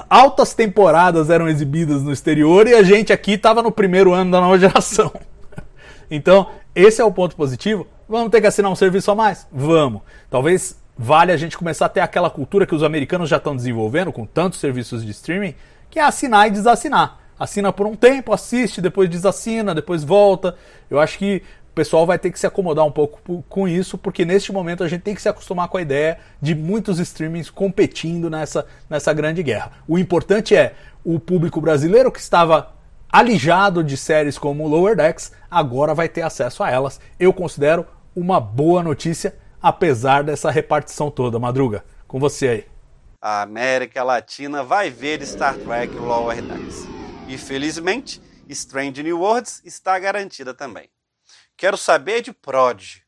altas 0.09 0.55
temporadas 0.55 1.29
eram 1.29 1.47
exibidas 1.47 2.03
no 2.03 2.11
exterior 2.11 2.67
e 2.67 2.75
a 2.75 2.83
gente 2.83 3.13
aqui 3.13 3.33
estava 3.33 3.63
no 3.63 3.71
primeiro 3.71 4.15
ano 4.15 4.31
da 4.31 4.41
nova 4.41 4.59
geração. 4.59 5.13
Então, 6.11 6.49
esse 6.75 7.01
é 7.01 7.05
o 7.05 7.13
ponto 7.13 7.37
positivo. 7.37 7.87
Vamos 8.09 8.31
ter 8.31 8.41
que 8.41 8.47
assinar 8.47 8.71
um 8.71 8.77
serviço 8.77 9.11
a 9.11 9.15
mais? 9.15 9.47
Vamos. 9.51 10.03
Talvez 10.31 10.81
vale 10.97 11.33
a 11.33 11.37
gente 11.37 11.59
começar 11.59 11.87
a 11.87 11.89
ter 11.89 12.01
aquela 12.01 12.31
cultura 12.31 12.67
que 12.67 12.75
os 12.75 12.83
americanos 12.83 13.29
já 13.29 13.37
estão 13.37 13.55
desenvolvendo 13.55 14.13
com 14.13 14.25
tantos 14.25 14.61
serviços 14.61 15.05
de 15.05 15.11
streaming, 15.11 15.55
que 15.91 15.99
é 15.99 16.03
assinar 16.03 16.47
e 16.47 16.51
desassinar. 16.51 17.21
Assina 17.39 17.73
por 17.73 17.87
um 17.87 17.95
tempo, 17.95 18.33
assiste, 18.33 18.81
depois 18.81 19.11
desassina, 19.11 19.75
depois 19.75 20.03
volta. 20.03 20.57
Eu 20.89 20.99
acho 20.99 21.19
que 21.19 21.43
o 21.71 21.75
pessoal 21.75 22.07
vai 22.07 22.19
ter 22.19 22.31
que 22.31 22.41
se 22.41 22.47
acomodar 22.47 22.87
um 22.87 22.91
pouco 22.91 23.45
com 23.49 23.69
isso, 23.69 23.99
porque 23.99 24.25
neste 24.25 24.51
momento 24.53 24.83
a 24.83 24.89
gente 24.89 25.03
tem 25.03 25.15
que 25.15 25.21
se 25.21 25.29
acostumar 25.29 25.69
com 25.69 25.77
a 25.77 25.83
ideia 25.83 26.19
de 26.41 26.55
muitos 26.55 26.99
streamings 26.99 27.51
competindo 27.51 28.31
nessa, 28.31 28.67
nessa 28.89 29.13
grande 29.13 29.43
guerra. 29.43 29.73
O 29.87 29.99
importante 29.99 30.57
é 30.57 30.75
o 31.05 31.21
público 31.21 31.61
brasileiro 31.61 32.11
que 32.11 32.19
estava 32.19 32.76
alijado 33.17 33.83
de 33.83 33.97
séries 33.97 34.37
como 34.37 34.69
Lower 34.69 34.95
Decks, 34.95 35.33
agora 35.51 35.95
vai 35.95 36.07
ter 36.07 36.21
acesso 36.21 36.63
a 36.63 36.71
elas. 36.71 37.01
Eu 37.19 37.33
considero 37.33 37.87
uma 38.15 38.39
boa 38.39 38.83
notícia, 38.83 39.35
apesar 39.61 40.23
dessa 40.23 40.51
repartição 40.51 41.11
toda. 41.11 41.39
Madruga, 41.39 41.83
com 42.07 42.21
você 42.21 42.49
aí. 42.49 42.69
A 43.19 43.41
América 43.41 44.03
Latina 44.03 44.63
vai 44.63 44.91
ver 44.91 45.27
Star 45.27 45.57
Trek 45.57 45.95
Lower 45.95 46.43
Decks. 46.43 46.85
E 47.27 47.39
felizmente, 47.39 48.21
Strange 48.51 49.03
New 49.03 49.21
Worlds 49.21 49.63
está 49.65 49.99
garantida 49.99 50.53
também. 50.53 50.91
Quero 51.57 51.79
saber 51.79 52.21
de 52.21 52.35
Prod, 52.35 52.99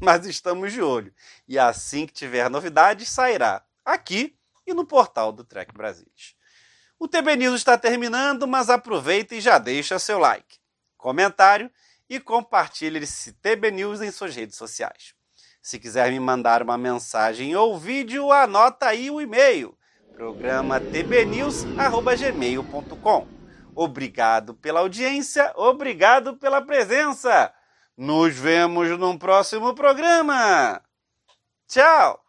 mas 0.00 0.24
estamos 0.24 0.72
de 0.72 0.80
olho. 0.80 1.12
E 1.46 1.58
assim 1.58 2.06
que 2.06 2.14
tiver 2.14 2.48
novidades, 2.48 3.10
sairá 3.10 3.62
aqui 3.84 4.34
e 4.66 4.72
no 4.72 4.86
portal 4.86 5.30
do 5.30 5.44
Trek 5.44 5.74
Brasilis. 5.74 6.40
O 7.02 7.08
TB 7.08 7.34
News 7.34 7.56
está 7.56 7.76
terminando, 7.76 8.46
mas 8.46 8.70
aproveita 8.70 9.34
e 9.34 9.40
já 9.40 9.58
deixa 9.58 9.98
seu 9.98 10.20
like, 10.20 10.58
comentário 10.96 11.68
e 12.08 12.20
compartilhe 12.20 13.00
esse 13.00 13.32
TB 13.32 13.72
News 13.72 14.00
em 14.00 14.12
suas 14.12 14.36
redes 14.36 14.54
sociais. 14.54 15.12
Se 15.60 15.80
quiser 15.80 16.12
me 16.12 16.20
mandar 16.20 16.62
uma 16.62 16.78
mensagem 16.78 17.56
ou 17.56 17.76
vídeo, 17.76 18.30
anota 18.30 18.86
aí 18.86 19.10
o 19.10 19.20
e-mail 19.20 19.76
programa 20.14 20.78
tbnews@gmail.com. 20.78 23.26
Obrigado 23.74 24.54
pela 24.54 24.78
audiência, 24.78 25.52
obrigado 25.56 26.36
pela 26.36 26.62
presença. 26.62 27.52
Nos 27.96 28.36
vemos 28.36 28.96
no 28.96 29.18
próximo 29.18 29.74
programa. 29.74 30.80
Tchau. 31.66 32.24